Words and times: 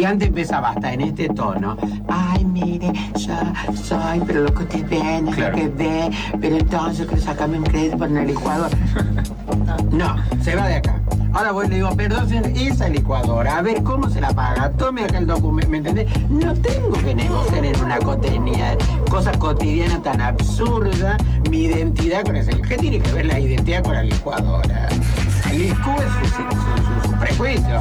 Y 0.00 0.04
antes 0.06 0.28
empezaba 0.28 0.70
hasta 0.70 0.94
en 0.94 1.02
este 1.02 1.28
tono. 1.28 1.76
Ay, 2.08 2.42
mire, 2.42 2.90
yo 3.18 3.34
soy, 3.74 4.20
pero 4.26 4.44
lo 4.44 4.54
que 4.54 4.62
usted 4.64 4.88
ve, 4.88 5.20
no 5.20 5.30
es 5.30 5.38
lo 5.38 5.50
que 5.52 5.68
ve, 5.68 6.10
pero 6.40 6.56
entonces 6.56 7.06
quiero 7.06 7.22
sacarme 7.22 7.58
un 7.58 7.64
crédito 7.64 8.02
en 8.06 8.16
el 8.16 8.26
licuador. 8.28 8.70
No, 9.90 10.14
se 10.42 10.54
va 10.54 10.68
de 10.68 10.76
acá. 10.76 11.00
Ahora 11.32 11.50
voy 11.52 11.66
y 11.66 11.70
le 11.70 11.74
digo, 11.76 11.90
perdón, 11.96 12.28
señor, 12.28 12.46
esa 12.54 12.88
licuadora, 12.88 13.58
a 13.58 13.62
ver 13.62 13.82
cómo 13.82 14.08
se 14.08 14.20
la 14.20 14.30
paga. 14.30 14.70
Tome 14.72 15.02
acá 15.04 15.18
el 15.18 15.26
documento, 15.26 15.68
¿me 15.70 15.78
entendés? 15.78 16.06
No 16.30 16.54
tengo 16.54 16.92
que 16.92 17.14
negociar 17.14 17.64
en 17.64 17.80
una 17.84 17.98
cotidiana, 17.98 18.76
cosa 19.10 19.32
cotidiana 19.32 20.00
tan 20.02 20.20
absurda 20.20 21.16
mi 21.50 21.64
identidad 21.64 22.24
con 22.24 22.36
ese. 22.36 22.52
¿Qué 22.62 22.76
tiene 22.78 23.00
que 23.00 23.12
ver 23.12 23.26
la 23.26 23.38
identidad 23.40 23.82
con 23.82 23.94
la 23.94 24.02
licuadora? 24.04 24.88
El 25.50 25.58
licu 25.58 25.90
es 25.90 26.28
su, 26.30 26.36
su, 26.36 26.42
su- 27.02 27.08
su 27.10 27.16
prejuicio. 27.18 27.80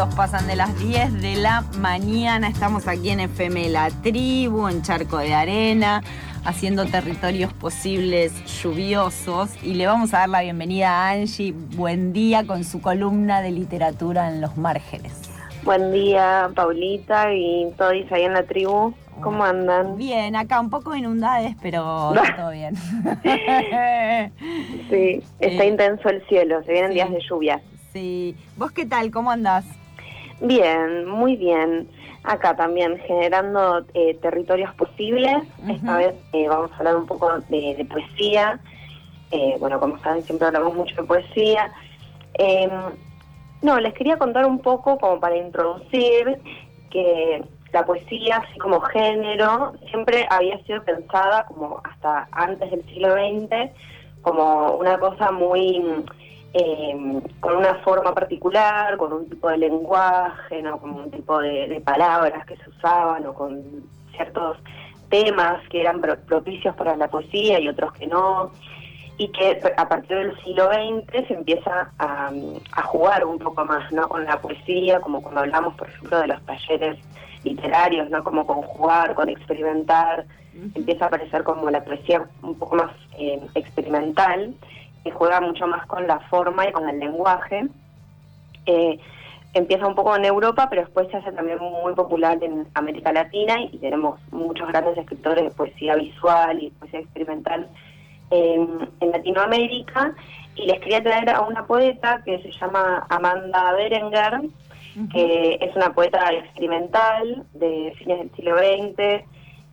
Minutos 0.00 0.14
pasan 0.16 0.46
de 0.46 0.56
las 0.56 0.78
10 0.78 1.20
de 1.20 1.36
la 1.36 1.62
mañana. 1.78 2.48
Estamos 2.48 2.88
aquí 2.88 3.10
en 3.10 3.20
FM 3.20 3.68
La 3.68 3.90
Tribu, 4.02 4.66
en 4.68 4.80
Charco 4.80 5.18
de 5.18 5.34
Arena, 5.34 6.02
haciendo 6.44 6.86
territorios 6.86 7.52
posibles 7.52 8.32
lluviosos. 8.62 9.50
Y 9.62 9.74
le 9.74 9.86
vamos 9.86 10.14
a 10.14 10.20
dar 10.20 10.30
la 10.30 10.40
bienvenida 10.40 10.88
a 10.90 11.10
Angie. 11.10 11.52
Buen 11.52 12.14
día 12.14 12.46
con 12.46 12.64
su 12.64 12.80
columna 12.80 13.42
de 13.42 13.50
literatura 13.50 14.28
en 14.30 14.40
los 14.40 14.56
márgenes. 14.56 15.12
Buen 15.64 15.92
día, 15.92 16.50
Paulita 16.54 17.34
y 17.34 17.70
todos 17.76 17.92
ahí 18.10 18.22
en 18.22 18.32
la 18.32 18.44
tribu. 18.44 18.94
¿Cómo 19.20 19.44
andan? 19.44 19.98
Bien, 19.98 20.34
acá 20.34 20.60
un 20.60 20.70
poco 20.70 20.96
inundades, 20.96 21.54
pero 21.60 22.14
todo 22.38 22.50
bien. 22.52 22.74
Sí, 24.88 25.22
está 25.40 25.64
Eh, 25.64 25.68
intenso 25.68 26.08
el 26.08 26.26
cielo, 26.26 26.62
se 26.64 26.72
vienen 26.72 26.90
sí. 26.92 26.94
días 26.94 27.10
de 27.10 27.18
lluvia. 27.28 27.60
sí. 27.92 28.34
¿Vos 28.56 28.72
qué 28.72 28.86
tal? 28.86 29.10
¿Cómo 29.10 29.30
andás? 29.30 29.66
Bien, 30.40 31.06
muy 31.06 31.36
bien. 31.36 31.88
Acá 32.22 32.54
también 32.54 32.98
generando 32.98 33.84
eh, 33.94 34.14
territorios 34.20 34.74
posibles. 34.74 35.42
Esta 35.68 35.96
vez 35.96 36.14
eh, 36.32 36.48
vamos 36.48 36.70
a 36.72 36.76
hablar 36.78 36.96
un 36.96 37.06
poco 37.06 37.30
de, 37.48 37.74
de 37.76 37.84
poesía. 37.84 38.60
Eh, 39.30 39.56
bueno, 39.58 39.78
como 39.78 39.98
saben, 40.00 40.22
siempre 40.22 40.48
hablamos 40.48 40.74
mucho 40.74 40.94
de 40.96 41.04
poesía. 41.04 41.72
Eh, 42.34 42.68
no, 43.62 43.78
les 43.78 43.94
quería 43.94 44.16
contar 44.16 44.46
un 44.46 44.58
poco, 44.58 44.98
como 44.98 45.20
para 45.20 45.36
introducir, 45.36 46.38
que 46.90 47.44
la 47.72 47.84
poesía, 47.84 48.38
así 48.38 48.58
como 48.58 48.80
género, 48.80 49.74
siempre 49.90 50.26
había 50.30 50.58
sido 50.64 50.82
pensada 50.82 51.44
como 51.44 51.80
hasta 51.84 52.28
antes 52.32 52.70
del 52.70 52.84
siglo 52.86 53.12
XX, 53.12 53.70
como 54.22 54.72
una 54.72 54.98
cosa 54.98 55.30
muy 55.30 55.82
eh, 56.52 57.20
con 57.40 57.56
una 57.56 57.74
forma 57.76 58.12
particular, 58.14 58.96
con 58.96 59.12
un 59.12 59.28
tipo 59.28 59.48
de 59.48 59.58
lenguaje, 59.58 60.62
¿no? 60.62 60.78
con 60.78 60.90
un 60.90 61.10
tipo 61.10 61.38
de, 61.38 61.68
de 61.68 61.80
palabras 61.80 62.44
que 62.46 62.56
se 62.56 62.70
usaban 62.70 63.24
o 63.26 63.34
con 63.34 63.62
ciertos 64.14 64.56
temas 65.08 65.60
que 65.68 65.80
eran 65.80 66.00
pro- 66.00 66.18
propicios 66.26 66.74
para 66.76 66.96
la 66.96 67.08
poesía 67.08 67.58
y 67.60 67.68
otros 67.68 67.92
que 67.94 68.06
no, 68.06 68.50
y 69.18 69.28
que 69.28 69.60
a 69.76 69.88
partir 69.88 70.16
del 70.16 70.38
siglo 70.42 70.70
XX 70.72 71.28
se 71.28 71.34
empieza 71.34 71.90
a, 71.98 72.30
a 72.72 72.82
jugar 72.82 73.24
un 73.26 73.38
poco 73.38 73.64
más 73.64 73.90
¿no? 73.92 74.08
con 74.08 74.24
la 74.24 74.40
poesía, 74.40 75.00
como 75.00 75.22
cuando 75.22 75.40
hablamos, 75.42 75.74
por 75.74 75.88
ejemplo, 75.88 76.20
de 76.20 76.26
los 76.28 76.42
talleres 76.46 76.98
literarios, 77.44 78.08
¿no? 78.10 78.22
como 78.24 78.46
conjugar, 78.46 79.14
con 79.14 79.28
experimentar, 79.28 80.24
empieza 80.74 81.04
a 81.04 81.08
aparecer 81.08 81.42
como 81.44 81.70
la 81.70 81.82
poesía 81.84 82.24
un 82.42 82.54
poco 82.58 82.76
más 82.76 82.90
eh, 83.18 83.40
experimental, 83.54 84.54
que 85.04 85.10
juega 85.10 85.40
mucho 85.40 85.66
más 85.66 85.86
con 85.86 86.06
la 86.06 86.20
forma 86.28 86.68
y 86.68 86.72
con 86.72 86.88
el 86.88 86.98
lenguaje. 86.98 87.66
Eh, 88.66 88.98
empieza 89.54 89.86
un 89.86 89.94
poco 89.94 90.14
en 90.16 90.24
Europa, 90.24 90.68
pero 90.68 90.82
después 90.82 91.08
se 91.10 91.16
hace 91.16 91.32
también 91.32 91.58
muy 91.58 91.94
popular 91.94 92.38
en 92.42 92.66
América 92.74 93.12
Latina 93.12 93.56
y 93.72 93.78
tenemos 93.78 94.20
muchos 94.30 94.68
grandes 94.68 94.96
escritores 94.96 95.44
de 95.44 95.50
poesía 95.50 95.96
visual 95.96 96.62
y 96.62 96.70
poesía 96.70 97.00
experimental 97.00 97.68
en, 98.30 98.88
en 99.00 99.10
Latinoamérica. 99.10 100.14
Y 100.56 100.66
les 100.66 100.78
quería 100.80 101.02
traer 101.02 101.30
a 101.30 101.40
una 101.42 101.66
poeta 101.66 102.22
que 102.24 102.40
se 102.42 102.52
llama 102.52 103.06
Amanda 103.08 103.72
Berenguer, 103.72 104.40
que 105.12 105.58
es 105.60 105.74
una 105.76 105.92
poeta 105.92 106.32
experimental 106.32 107.44
de 107.54 107.94
fines 107.96 108.18
del 108.18 108.30
siglo 108.34 108.58
XX. 108.58 109.24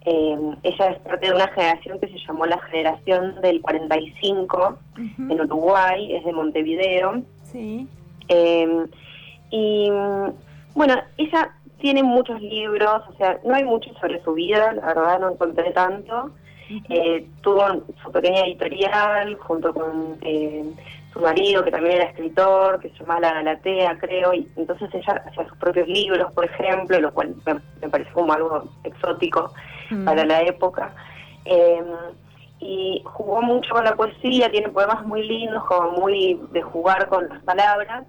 Eh, 0.09 0.37
ella 0.63 0.85
es 0.91 0.99
parte 0.99 1.27
de 1.27 1.33
una 1.35 1.49
generación 1.49 1.99
que 1.99 2.07
se 2.07 2.17
llamó 2.25 2.45
la 2.45 2.57
generación 2.61 3.41
del 3.41 3.61
45 3.61 4.57
Ujú. 4.93 5.31
en 5.33 5.41
Uruguay, 5.41 6.15
es 6.15 6.23
de 6.23 6.31
Montevideo. 6.31 7.23
Sí. 7.43 7.85
Eh, 8.29 8.85
y 9.49 9.89
bueno, 10.73 10.95
ella 11.17 11.51
tiene 11.79 12.03
muchos 12.03 12.41
libros, 12.41 13.01
o 13.09 13.17
sea, 13.17 13.41
no 13.43 13.53
hay 13.53 13.65
mucho 13.65 13.93
sobre 13.95 14.23
su 14.23 14.33
vida, 14.33 14.71
la 14.71 14.85
verdad 14.85 15.19
no 15.19 15.31
encontré 15.31 15.71
tanto. 15.71 16.31
Eh, 16.89 17.27
tuvo 17.41 17.65
su 18.03 18.11
pequeña 18.11 18.41
editorial 18.41 19.35
junto 19.35 19.73
con 19.73 20.17
eh, 20.21 20.65
su 21.13 21.19
marido, 21.19 21.63
que 21.63 21.71
también 21.71 21.95
era 21.97 22.05
escritor, 22.05 22.79
que 22.79 22.89
se 22.89 22.99
llamaba 22.99 23.21
La 23.21 23.33
Galatea, 23.33 23.97
creo, 23.99 24.33
y 24.33 24.47
entonces 24.55 24.89
ella 24.93 25.23
hacía 25.25 25.47
sus 25.47 25.57
propios 25.57 25.87
libros, 25.87 26.31
por 26.33 26.45
ejemplo, 26.45 26.99
lo 26.99 27.13
cual 27.13 27.35
me, 27.45 27.55
me 27.81 27.89
pareció 27.89 28.13
como 28.13 28.33
algo 28.33 28.63
exótico 28.83 29.53
Mm. 29.89 30.05
para 30.05 30.25
la 30.25 30.41
época. 30.41 30.93
Eh, 31.45 31.83
y 32.59 33.01
jugó 33.05 33.41
mucho 33.41 33.73
con 33.73 33.83
la 33.83 33.95
poesía, 33.95 34.49
tiene 34.49 34.69
poemas 34.69 35.05
muy 35.05 35.27
lindos, 35.27 35.63
como 35.65 35.91
muy 35.91 36.39
de 36.51 36.61
jugar 36.61 37.07
con 37.07 37.27
las 37.29 37.41
palabras. 37.43 38.05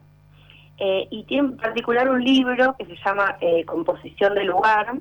Eh, 0.78 1.06
y 1.10 1.24
tiene 1.24 1.48
en 1.48 1.56
particular 1.56 2.08
un 2.08 2.24
libro 2.24 2.74
que 2.78 2.86
se 2.86 2.96
llama 3.04 3.36
eh, 3.40 3.64
Composición 3.64 4.34
del 4.34 4.46
lugar, 4.46 4.94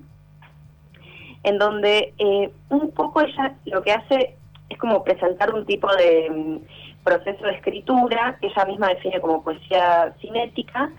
en 1.44 1.58
donde 1.58 2.14
eh, 2.18 2.52
un 2.70 2.92
poco 2.92 3.22
ella 3.22 3.56
lo 3.66 3.82
que 3.82 3.92
hace 3.92 4.36
es 4.70 4.78
como 4.78 5.04
presentar 5.04 5.54
un 5.54 5.66
tipo 5.66 5.94
de 5.96 6.30
mm, 6.30 7.04
proceso 7.04 7.46
de 7.46 7.54
escritura, 7.54 8.38
que 8.42 8.48
ella 8.48 8.66
misma 8.66 8.90
define 8.90 9.22
como 9.22 9.44
poesía 9.44 10.14
cinética, 10.20 10.92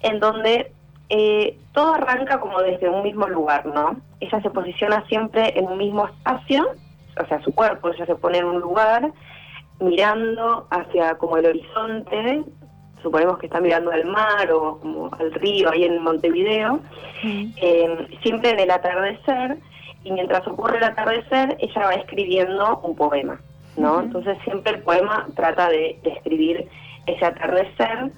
en 0.00 0.18
donde 0.18 0.72
eh, 1.08 1.56
todo 1.72 1.94
arranca 1.94 2.40
como 2.40 2.60
desde 2.62 2.88
un 2.88 3.02
mismo 3.02 3.28
lugar, 3.28 3.66
¿no? 3.66 3.96
Ella 4.20 4.40
se 4.40 4.50
posiciona 4.50 5.04
siempre 5.08 5.56
en 5.58 5.66
un 5.66 5.78
mismo 5.78 6.06
espacio, 6.06 6.70
o 7.22 7.26
sea, 7.26 7.42
su 7.42 7.54
cuerpo, 7.54 7.90
ella 7.90 8.06
se 8.06 8.14
pone 8.14 8.38
en 8.38 8.46
un 8.46 8.60
lugar, 8.60 9.12
mirando 9.78 10.66
hacia 10.70 11.16
como 11.16 11.36
el 11.36 11.46
horizonte, 11.46 12.42
suponemos 13.02 13.38
que 13.38 13.46
está 13.46 13.60
mirando 13.60 13.90
al 13.90 14.04
mar 14.04 14.50
o 14.52 14.78
como 14.80 15.10
al 15.18 15.32
río 15.34 15.70
ahí 15.70 15.84
en 15.84 16.02
Montevideo, 16.02 16.80
eh, 17.24 18.08
siempre 18.22 18.50
en 18.50 18.60
el 18.60 18.70
atardecer, 18.70 19.58
y 20.04 20.12
mientras 20.12 20.46
ocurre 20.46 20.78
el 20.78 20.84
atardecer, 20.84 21.56
ella 21.60 21.86
va 21.86 21.94
escribiendo 21.94 22.80
un 22.82 22.96
poema, 22.96 23.40
¿no? 23.76 24.00
Entonces 24.00 24.36
siempre 24.44 24.74
el 24.74 24.82
poema 24.82 25.28
trata 25.34 25.68
de, 25.68 25.98
de 26.02 26.10
escribir 26.10 26.68
ese 27.06 27.24
atardecer. 27.24 28.10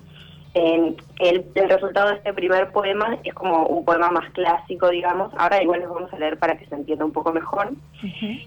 Eh, 0.55 0.95
el, 1.19 1.45
el 1.55 1.69
resultado 1.69 2.11
de 2.11 2.17
este 2.17 2.33
primer 2.33 2.71
poema 2.71 3.19
es 3.25 3.35
como 3.35 3.67
un 3.67 3.85
poema 3.85 4.11
más 4.11 4.31
clásico, 4.33 4.89
digamos. 4.89 5.33
Ahora 5.37 5.63
igual 5.63 5.81
les 5.81 5.89
vamos 5.89 6.13
a 6.13 6.19
leer 6.19 6.39
para 6.39 6.57
que 6.57 6.67
se 6.67 6.75
entienda 6.75 7.05
un 7.05 7.13
poco 7.13 7.33
mejor. 7.33 7.73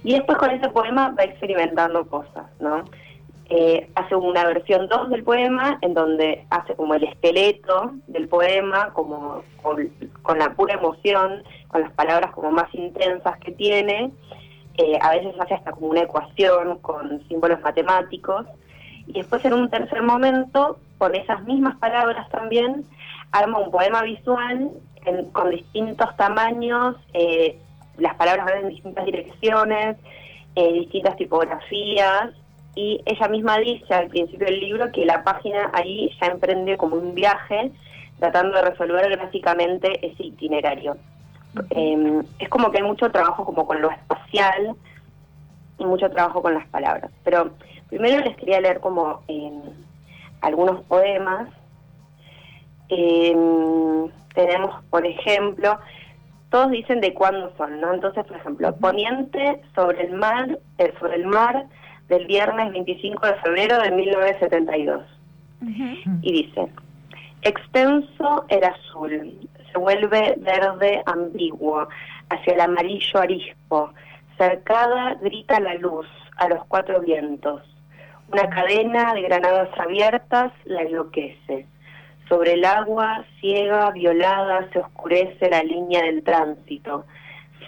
Y 0.04 0.14
después 0.14 0.38
con 0.38 0.52
ese 0.52 0.70
poema 0.70 1.14
va 1.18 1.24
experimentando 1.24 2.08
cosas, 2.08 2.46
¿no? 2.60 2.86
Eh, 3.50 3.90
hace 3.96 4.14
una 4.16 4.46
versión 4.46 4.90
2 4.90 5.10
del 5.10 5.24
poema 5.24 5.78
en 5.82 5.94
donde 5.94 6.46
hace 6.50 6.76
como 6.76 6.96
el 6.96 7.04
esqueleto 7.06 7.94
del 8.08 8.28
poema, 8.28 8.92
como 8.94 9.44
con, 9.62 9.90
con 10.22 10.38
la 10.38 10.50
pura 10.54 10.74
emoción, 10.74 11.44
con 11.68 11.82
las 11.82 11.92
palabras 11.94 12.32
como 12.32 12.52
más 12.52 12.74
intensas 12.74 13.38
que 13.40 13.52
tiene. 13.52 14.12
Eh, 14.78 14.98
a 15.02 15.12
veces 15.12 15.34
hace 15.40 15.56
hasta 15.56 15.72
como 15.72 15.88
una 15.88 16.02
ecuación 16.02 16.80
con 16.80 17.28
símbolos 17.28 17.62
matemáticos. 17.62 18.46
Y 19.08 19.14
después 19.14 19.44
en 19.46 19.54
un 19.54 19.70
tercer 19.70 20.02
momento, 20.04 20.78
con 20.98 21.16
esas 21.16 21.44
mismas 21.44 21.78
palabras 21.78 22.30
también, 22.30 22.86
arma 23.32 23.60
un 23.60 23.72
poema 23.72 24.04
visual 24.04 24.70
en- 25.06 25.26
con 25.32 25.50
distintos 25.50 26.16
tamaños, 26.18 26.96
eh, 27.14 27.58
las 27.98 28.16
palabras 28.16 28.46
van 28.46 28.64
en 28.64 28.70
distintas 28.70 29.06
direcciones, 29.06 29.98
eh, 30.56 30.74
distintas 30.74 31.16
tipografías, 31.18 32.32
y 32.76 33.02
ella 33.06 33.28
misma 33.28 33.58
dice 33.58 33.92
al 33.94 34.08
principio 34.08 34.46
del 34.46 34.60
libro 34.60 34.92
que 34.92 35.06
la 35.06 35.24
página 35.24 35.72
ahí 35.74 36.12
ya 36.22 36.28
emprende 36.28 36.78
como 36.78 36.96
un 36.98 37.16
viaje 37.16 37.72
tratando 38.20 38.56
de 38.58 38.70
resolver 38.70 39.10
gráficamente 39.10 40.06
ese 40.06 40.24
itinerario. 40.26 40.98
Eh, 41.70 42.22
es 42.40 42.50
como 42.50 42.72
que 42.72 42.78
hay 42.78 42.84
mucho 42.84 43.12
trabajo 43.12 43.46
como 43.46 43.66
con 43.66 43.82
lo 43.82 43.92
espacial 43.92 44.76
y 45.78 45.86
mucho 45.86 46.10
trabajo 46.10 46.42
con 46.42 46.54
las 46.54 46.68
palabras. 46.68 47.12
Pero 47.24 47.52
primero 47.90 48.24
les 48.24 48.36
quería 48.38 48.62
leer 48.62 48.80
como 48.80 49.22
eh, 49.28 49.52
algunos 50.42 50.84
poemas. 50.86 51.50
Eh, 52.90 53.36
tenemos, 54.34 54.84
por 54.90 55.06
ejemplo, 55.06 55.80
todos 56.50 56.72
dicen 56.72 57.02
de 57.02 57.14
cuándo 57.14 57.52
son, 57.58 57.82
¿no? 57.82 57.94
Entonces, 57.94 58.26
por 58.26 58.38
ejemplo, 58.38 58.76
poniente 58.76 59.62
sobre 59.76 60.06
el 60.06 60.14
mar, 60.14 60.60
eh, 60.78 60.94
sobre 61.00 61.16
el 61.16 61.28
mar 61.28 61.66
del 62.08 62.26
viernes 62.26 62.72
25 62.72 63.26
de 63.26 63.34
febrero 63.36 63.82
de 63.82 63.92
1972. 63.92 65.04
Y 66.22 66.32
dice, 66.32 66.68
extenso 67.42 68.46
el 68.48 68.64
azul, 68.64 69.50
vuelve 69.78 70.36
verde 70.40 71.02
ambiguo, 71.06 71.88
hacia 72.30 72.54
el 72.54 72.62
amarillo 72.62 73.20
arisco, 73.20 73.94
cercada 74.38 75.16
grita 75.22 75.60
la 75.60 75.76
luz 75.76 76.08
a 76.38 76.50
los 76.50 76.66
cuatro 76.66 77.02
vientos. 77.02 77.62
Una 78.32 78.50
cadena 78.50 79.14
de 79.14 79.22
granadas 79.22 79.70
abiertas 79.80 80.52
la 80.66 80.82
enloquece. 80.82 81.66
Sobre 82.28 82.54
el 82.54 82.66
agua, 82.66 83.24
ciega, 83.40 83.90
violada, 83.92 84.68
se 84.74 84.80
oscurece 84.80 85.50
la 85.50 85.64
línea 85.64 86.04
del 86.04 86.24
tránsito. 86.24 87.06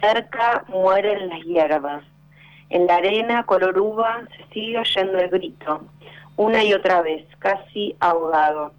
Cerca 0.02 0.66
mueren 0.68 1.30
las 1.30 1.42
hierbas. 1.44 2.04
En 2.70 2.88
la 2.88 2.98
arena, 2.98 3.46
color 3.46 3.80
uva, 3.80 4.22
se 4.36 4.54
sigue 4.54 4.78
oyendo 4.78 5.18
el 5.18 5.30
grito. 5.30 5.82
Una 6.36 6.64
y 6.64 6.74
otra 6.74 7.02
vez, 7.02 7.26
casi 7.40 7.96
ahogado. 8.00 8.74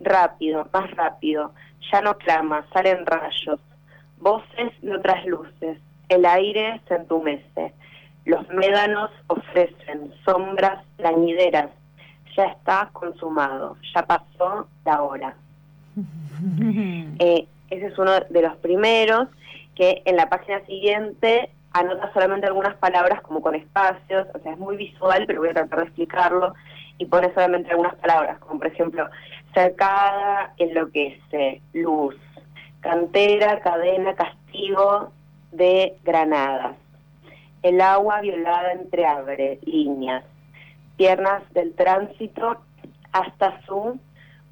Rápido, 0.00 0.68
más 0.72 0.90
rápido. 0.92 1.52
Ya 1.92 2.00
no 2.00 2.16
clama, 2.18 2.66
salen 2.72 3.04
rayos. 3.06 3.60
Voces 4.18 4.72
de 4.82 4.96
otras 4.96 5.24
luces. 5.26 5.78
El 6.08 6.24
aire 6.26 6.80
se 6.88 6.94
entumece. 6.94 7.72
Los 8.24 8.48
médanos 8.48 9.10
ofrecen 9.28 10.12
sombras 10.24 10.84
lañideras 10.98 11.70
ya 12.38 12.44
está 12.44 12.88
consumado, 12.92 13.76
ya 13.94 14.02
pasó 14.06 14.68
la 14.84 15.02
hora. 15.02 15.34
Eh, 17.18 17.48
ese 17.70 17.86
es 17.86 17.98
uno 17.98 18.12
de 18.30 18.42
los 18.42 18.56
primeros 18.58 19.28
que 19.74 20.02
en 20.04 20.16
la 20.16 20.28
página 20.28 20.64
siguiente 20.66 21.50
anota 21.72 22.12
solamente 22.12 22.46
algunas 22.46 22.76
palabras 22.76 23.20
como 23.22 23.42
con 23.42 23.56
espacios, 23.56 24.26
o 24.34 24.38
sea, 24.38 24.52
es 24.52 24.58
muy 24.58 24.76
visual, 24.76 25.24
pero 25.26 25.40
voy 25.40 25.50
a 25.50 25.54
tratar 25.54 25.80
de 25.80 25.84
explicarlo, 25.86 26.54
y 26.98 27.06
pone 27.06 27.32
solamente 27.34 27.70
algunas 27.70 27.94
palabras, 27.96 28.38
como 28.38 28.58
por 28.58 28.68
ejemplo, 28.68 29.08
cercada, 29.58 30.54
enloquece, 30.58 31.60
luz, 31.72 32.14
cantera, 32.78 33.58
cadena, 33.58 34.14
castigo 34.14 35.10
de 35.50 35.96
granadas, 36.04 36.76
el 37.64 37.80
agua 37.80 38.20
violada 38.20 38.70
entreabre, 38.70 39.58
líneas, 39.64 40.22
piernas 40.96 41.42
del 41.54 41.74
tránsito 41.74 42.58
hasta 43.10 43.60
su 43.66 43.98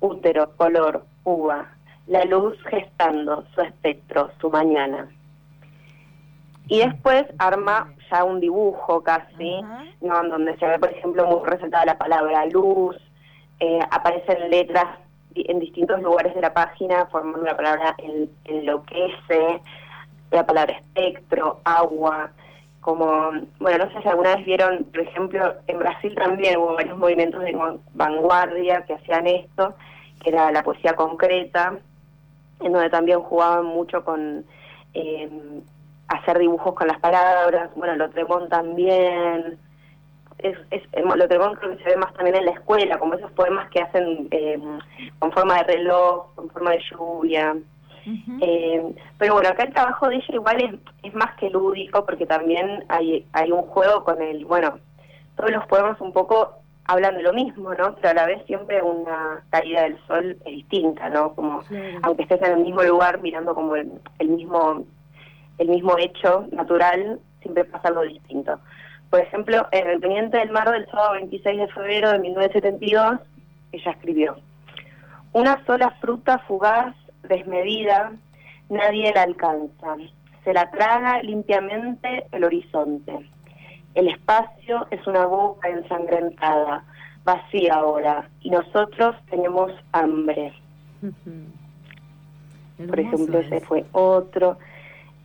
útero, 0.01 0.57
color, 0.57 1.05
uva, 1.23 1.69
la 2.09 2.25
luz 2.25 2.59
gestando 2.69 3.45
su 3.55 3.61
espectro, 3.61 4.31
su 4.41 4.51
mañana. 4.51 5.09
Y 6.67 6.81
después 6.81 7.27
arma 7.39 7.95
ya 8.11 8.25
un 8.25 8.41
dibujo 8.41 9.05
casi, 9.05 9.63
¿no? 10.01 10.29
donde 10.29 10.57
se 10.57 10.67
ve, 10.67 10.81
por 10.81 10.91
ejemplo, 10.91 11.27
muy 11.29 11.49
resaltada 11.49 11.85
la 11.85 11.97
palabra 11.97 12.45
luz, 12.47 12.97
eh, 13.61 13.81
aparecen 13.91 14.51
letras 14.51 14.99
en 15.35 15.59
distintos 15.61 16.01
lugares 16.03 16.35
de 16.35 16.41
la 16.41 16.55
página 16.55 17.07
formando 17.07 17.43
la 17.43 17.57
palabra 17.57 17.95
enloquece, 18.45 19.61
la 20.31 20.47
palabra 20.47 20.75
espectro, 20.75 21.61
agua, 21.65 22.31
como, 22.81 23.33
bueno, 23.59 23.85
no 23.85 23.93
sé 23.93 24.01
si 24.01 24.09
alguna 24.09 24.37
vez 24.37 24.47
vieron, 24.47 24.85
por 24.85 25.01
ejemplo, 25.01 25.55
en 25.67 25.79
Brasil 25.79 26.15
también 26.15 26.57
hubo 26.57 26.75
varios 26.75 26.97
movimientos 26.97 27.43
de 27.43 27.57
vanguardia 27.95 28.83
que 28.83 28.95
hacían 28.95 29.27
esto, 29.27 29.75
que 30.23 30.31
era 30.31 30.53
la 30.53 30.63
poesía 30.63 30.95
concreta, 30.95 31.79
en 32.61 32.73
donde 32.73 32.89
también 32.89 33.21
jugaban 33.21 33.67
mucho 33.67 34.05
con 34.05 34.45
eh, 34.95 35.29
hacer 36.09 36.39
dibujos 36.39 36.75
con 36.75 36.87
las 36.87 37.01
palabras, 37.01 37.71
bueno, 37.75 37.97
Lotremont 37.97 38.49
también, 38.49 39.59
es, 40.39 40.57
es, 40.71 40.83
Lotremont 40.93 41.59
creo 41.59 41.77
que 41.77 41.83
se 41.83 41.91
ve 41.91 41.97
más 41.97 42.13
también 42.15 42.37
en 42.37 42.47
la 42.47 42.53
escuela, 42.53 42.99
como 42.99 43.15
esos 43.15 43.31
poemas 43.33 43.69
que 43.71 43.81
hacen 43.81 44.29
eh, 44.31 44.59
con 45.19 45.33
forma 45.33 45.57
de 45.59 45.75
reloj, 45.75 46.35
con 46.35 46.51
forma 46.51 46.73
de 46.73 46.83
lluvia. 46.91 47.57
Eh, 48.41 48.95
pero 49.19 49.35
bueno, 49.35 49.49
acá 49.49 49.65
el 49.65 49.73
trabajo 49.73 50.09
de 50.09 50.17
ella 50.17 50.35
igual 50.35 50.63
es, 50.63 50.75
es, 51.03 51.15
más 51.15 51.35
que 51.41 51.51
lúdico 51.51 52.07
porque 52.07 52.25
también 52.25 52.85
hay, 52.89 53.27
hay 53.33 53.51
un 53.51 53.63
juego 53.63 54.05
con 54.05 54.23
el, 54.23 54.45
bueno, 54.45 54.79
todos 55.37 55.51
los 55.51 55.67
poemas 55.67 56.01
un 56.01 56.13
poco 56.13 56.55
hablan 56.85 57.17
de 57.17 57.25
lo 57.25 57.33
mismo, 57.33 57.75
¿no? 57.75 57.97
Pero 57.97 58.11
a 58.11 58.15
la 58.15 58.27
vez 58.27 58.45
siempre 58.47 58.81
una 58.81 59.45
caída 59.51 59.83
del 59.83 59.99
sol 60.07 60.37
es 60.45 60.53
distinta, 60.53 61.09
¿no? 61.09 61.35
Como 61.35 61.63
aunque 62.03 62.23
estés 62.23 62.41
en 62.43 62.59
el 62.59 62.65
mismo 62.65 62.85
lugar 62.85 63.21
mirando 63.21 63.57
como 63.57 63.75
el, 63.75 63.91
el 64.21 64.29
mismo 64.29 64.85
el 65.59 65.69
mismo 65.69 65.99
hecho 65.99 66.47
natural, 66.53 67.19
siempre 67.41 67.65
pasa 67.65 67.89
algo 67.89 68.03
distinto. 68.03 68.61
Por 69.11 69.21
ejemplo, 69.21 69.69
en 69.71 69.87
el 69.89 70.01
Teniente 70.01 70.39
del 70.39 70.51
Mar 70.51 70.71
del 70.71 70.87
sábado 70.87 71.13
26 71.15 71.59
de 71.59 71.69
febrero 71.69 72.11
de 72.11 72.19
1972, 72.19 73.21
ella 73.73 73.91
escribió: 73.91 74.37
Una 75.33 75.65
sola 75.65 75.91
fruta 76.01 76.39
fugaz 76.41 76.95
desmedida, 77.23 78.13
nadie 78.69 79.13
la 79.15 79.23
alcanza. 79.23 79.97
Se 80.45 80.53
la 80.53 80.71
traga 80.71 81.23
limpiamente 81.23 82.27
el 82.33 82.45
horizonte. 82.45 83.29
El 83.95 84.09
espacio 84.09 84.87
es 84.91 85.07
una 85.07 85.27
boca 85.27 85.69
ensangrentada, 85.69 86.85
vacía 87.25 87.75
ahora, 87.77 88.29
y 88.41 88.51
nosotros 88.51 89.17
tenemos 89.31 89.73
hambre. 89.93 90.53
Por 92.87 93.01
ejemplo, 93.01 93.39
ese 93.39 93.61
fue 93.61 93.85
otro. 93.93 94.59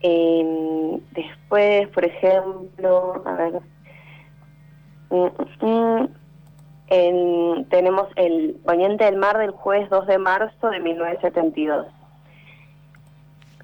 después, 0.00 1.88
por 1.88 2.04
ejemplo, 2.04 3.22
a 3.26 3.32
ver, 3.34 3.60
mm, 5.12 6.08
mm, 6.90 7.64
tenemos 7.64 8.08
el 8.16 8.56
Poniente 8.64 9.04
del 9.04 9.16
Mar 9.16 9.38
del 9.38 9.50
jueves 9.50 9.90
2 9.90 10.06
de 10.06 10.18
marzo 10.18 10.70
de 10.70 10.80
1972. 10.80 11.86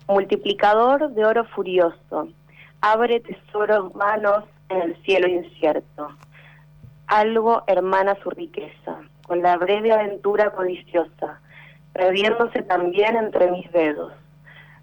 Multiplicador 0.08 1.10
de 1.10 1.24
oro 1.24 1.44
furioso, 1.44 2.28
abre 2.80 3.20
tesoros 3.20 3.94
manos 3.94 4.44
en 4.68 4.82
el 4.82 5.02
cielo 5.02 5.28
incierto. 5.28 6.08
Algo 7.06 7.62
hermana 7.66 8.16
su 8.22 8.30
riqueza, 8.30 8.96
con 9.26 9.42
la 9.42 9.56
breve 9.56 9.92
aventura 9.92 10.50
codiciosa, 10.50 11.40
perdiéndose 11.92 12.62
también 12.62 13.16
entre 13.16 13.50
mis 13.50 13.70
dedos. 13.72 14.12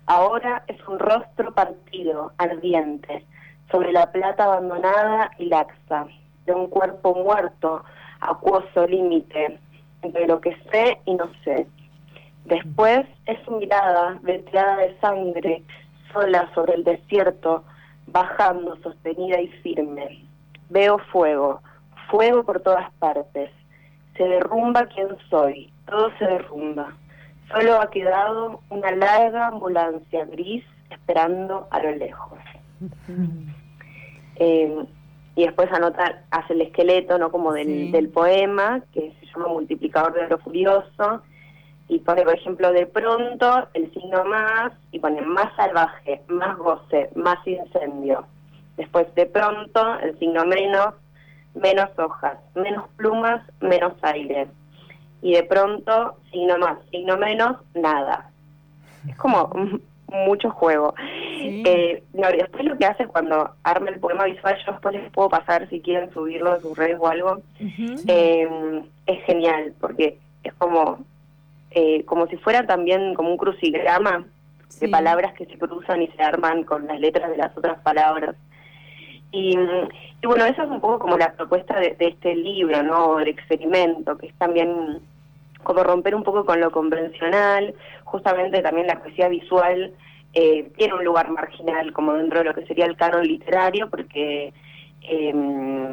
Ahora 0.07 0.63
es 0.67 0.77
un 0.87 0.99
rostro 0.99 1.53
partido, 1.53 2.31
ardiente, 2.37 3.25
sobre 3.71 3.91
la 3.91 4.11
plata 4.11 4.43
abandonada 4.43 5.31
y 5.39 5.45
laxa, 5.45 6.07
de 6.45 6.53
un 6.53 6.67
cuerpo 6.67 7.15
muerto, 7.15 7.83
acuoso 8.19 8.87
límite 8.87 9.59
entre 10.01 10.27
lo 10.27 10.39
que 10.39 10.55
sé 10.71 10.99
y 11.05 11.15
no 11.15 11.29
sé. 11.43 11.67
Después 12.45 13.05
es 13.25 13.43
su 13.43 13.51
mirada 13.51 14.19
veteada 14.21 14.77
de 14.77 14.97
sangre, 14.99 15.63
sola 16.13 16.49
sobre 16.53 16.75
el 16.75 16.83
desierto, 16.83 17.63
bajando 18.07 18.77
sostenida 18.81 19.41
y 19.41 19.47
firme. 19.63 20.25
Veo 20.69 20.99
fuego, 21.11 21.61
fuego 22.09 22.43
por 22.43 22.61
todas 22.61 22.91
partes. 22.99 23.49
Se 24.15 24.23
derrumba 24.23 24.85
quien 24.85 25.09
soy, 25.29 25.71
todo 25.87 26.11
se 26.17 26.25
derrumba. 26.25 26.95
Solo 27.51 27.81
ha 27.81 27.89
quedado 27.89 28.61
una 28.69 28.91
larga 28.91 29.47
ambulancia 29.47 30.25
gris 30.25 30.63
esperando 30.89 31.67
a 31.71 31.79
lo 31.79 31.95
lejos. 31.95 32.39
eh, 34.37 34.85
y 35.35 35.43
después 35.43 35.71
anota, 35.71 36.23
hace 36.31 36.53
el 36.53 36.61
esqueleto, 36.61 37.17
¿no? 37.17 37.29
Como 37.29 37.51
del, 37.51 37.91
del 37.91 38.09
poema, 38.09 38.81
que 38.93 39.13
se 39.19 39.25
llama 39.27 39.49
Multiplicador 39.49 40.13
de 40.13 40.25
oro 40.25 40.37
furioso, 40.39 41.21
y 41.87 41.99
pone, 41.99 42.23
por 42.23 42.35
ejemplo, 42.35 42.71
de 42.71 42.85
pronto 42.87 43.67
el 43.73 43.91
signo 43.93 44.23
más, 44.25 44.71
y 44.91 44.99
pone 44.99 45.21
más 45.21 45.53
salvaje, 45.55 46.21
más 46.29 46.57
goce, 46.57 47.09
más 47.15 47.45
incendio. 47.45 48.25
Después 48.77 49.13
de 49.15 49.25
pronto 49.25 49.99
el 49.99 50.17
signo 50.19 50.45
menos, 50.45 50.95
menos 51.53 51.89
hojas, 51.97 52.37
menos 52.55 52.85
plumas, 52.95 53.41
menos 53.59 53.93
aire. 54.01 54.47
Y 55.21 55.33
de 55.33 55.43
pronto, 55.43 56.17
signo 56.31 56.57
más, 56.57 56.77
signo 56.91 57.17
menos, 57.17 57.57
nada. 57.73 58.31
Es 59.07 59.15
como 59.17 59.49
mucho 60.07 60.49
juego. 60.51 60.93
Eh, 60.97 62.03
después 62.13 62.65
lo 62.65 62.77
que 62.77 62.85
hace 62.85 63.07
cuando 63.07 63.51
arma 63.63 63.89
el 63.89 63.99
poema 63.99 64.25
visual, 64.25 64.57
yo 64.65 64.71
después 64.71 64.95
les 64.95 65.11
puedo 65.11 65.29
pasar 65.29 65.67
si 65.69 65.81
quieren 65.81 66.11
subirlo 66.13 66.53
a 66.53 66.59
sus 66.59 66.77
redes 66.77 66.97
o 66.99 67.07
algo, 67.07 67.41
eh, 68.07 68.81
es 69.05 69.23
genial, 69.25 69.73
porque 69.79 70.17
es 70.43 70.53
como, 70.53 70.99
eh, 71.71 72.03
como 72.05 72.27
si 72.27 72.37
fuera 72.37 72.65
también 72.65 73.13
como 73.13 73.29
un 73.29 73.37
crucigrama 73.37 74.25
de 74.79 74.89
palabras 74.89 75.33
que 75.33 75.45
se 75.45 75.57
cruzan 75.57 76.01
y 76.01 76.07
se 76.07 76.21
arman 76.21 76.63
con 76.63 76.87
las 76.87 76.99
letras 76.99 77.29
de 77.29 77.37
las 77.37 77.55
otras 77.57 77.79
palabras. 77.81 78.35
Y, 79.31 79.57
bueno, 80.23 80.45
esa 80.45 80.63
es 80.63 80.69
un 80.69 80.79
poco 80.79 80.99
como 80.99 81.17
la 81.17 81.33
propuesta 81.33 81.77
de, 81.79 81.91
de 81.95 82.07
este 82.07 82.35
libro, 82.35 82.81
¿no? 82.83 83.19
El 83.19 83.27
experimento, 83.27 84.17
que 84.17 84.27
es 84.27 84.35
también 84.35 85.01
como 85.65 85.83
romper 85.83 86.15
un 86.15 86.23
poco 86.23 86.45
con 86.45 86.61
lo 86.61 86.71
convencional, 86.71 87.73
justamente 88.05 88.61
también 88.61 88.87
la 88.87 89.01
poesía 89.01 89.27
visual 89.27 89.93
eh, 90.33 90.69
tiene 90.77 90.93
un 90.93 91.03
lugar 91.03 91.29
marginal 91.31 91.91
como 91.91 92.13
dentro 92.13 92.39
de 92.39 92.45
lo 92.45 92.53
que 92.53 92.65
sería 92.65 92.85
el 92.85 92.95
canon 92.95 93.25
literario, 93.25 93.89
porque 93.89 94.53
em, 95.01 95.91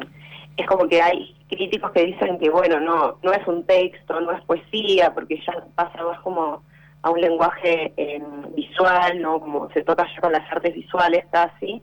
es 0.55 0.67
como 0.67 0.87
que 0.87 1.01
hay 1.01 1.35
críticos 1.49 1.91
que 1.91 2.05
dicen 2.05 2.37
que, 2.39 2.49
bueno, 2.49 2.79
no, 2.79 3.17
no 3.23 3.33
es 3.33 3.45
un 3.47 3.65
texto, 3.65 4.21
no 4.21 4.31
es 4.31 4.43
poesía, 4.45 5.13
porque 5.13 5.41
ya 5.45 5.65
pasa 5.75 6.03
más 6.03 6.19
como 6.21 6.63
a 7.01 7.09
un 7.09 7.19
lenguaje 7.19 7.91
em, 7.97 8.53
visual, 8.55 9.21
¿no? 9.21 9.39
Como 9.39 9.69
se 9.71 9.83
toca 9.83 10.05
ya 10.13 10.21
con 10.21 10.31
las 10.31 10.49
artes 10.51 10.73
visuales 10.75 11.25
casi. 11.31 11.81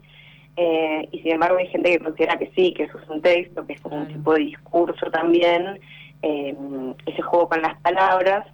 Eh, 0.57 1.07
y 1.11 1.19
sin 1.19 1.33
embargo 1.33 1.57
hay 1.57 1.67
gente 1.67 1.91
que 1.91 2.03
considera 2.03 2.37
que 2.37 2.51
sí, 2.55 2.73
que 2.73 2.83
eso 2.83 2.99
es 2.99 3.09
un 3.09 3.21
texto, 3.21 3.65
que 3.65 3.73
es 3.73 3.81
como 3.81 3.97
un 3.97 4.07
tipo 4.07 4.33
de 4.33 4.41
discurso 4.41 5.09
también, 5.09 5.79
em, 6.21 6.93
ese 7.05 7.21
juego 7.21 7.49
con 7.49 7.61
las 7.61 7.79
palabras. 7.81 8.47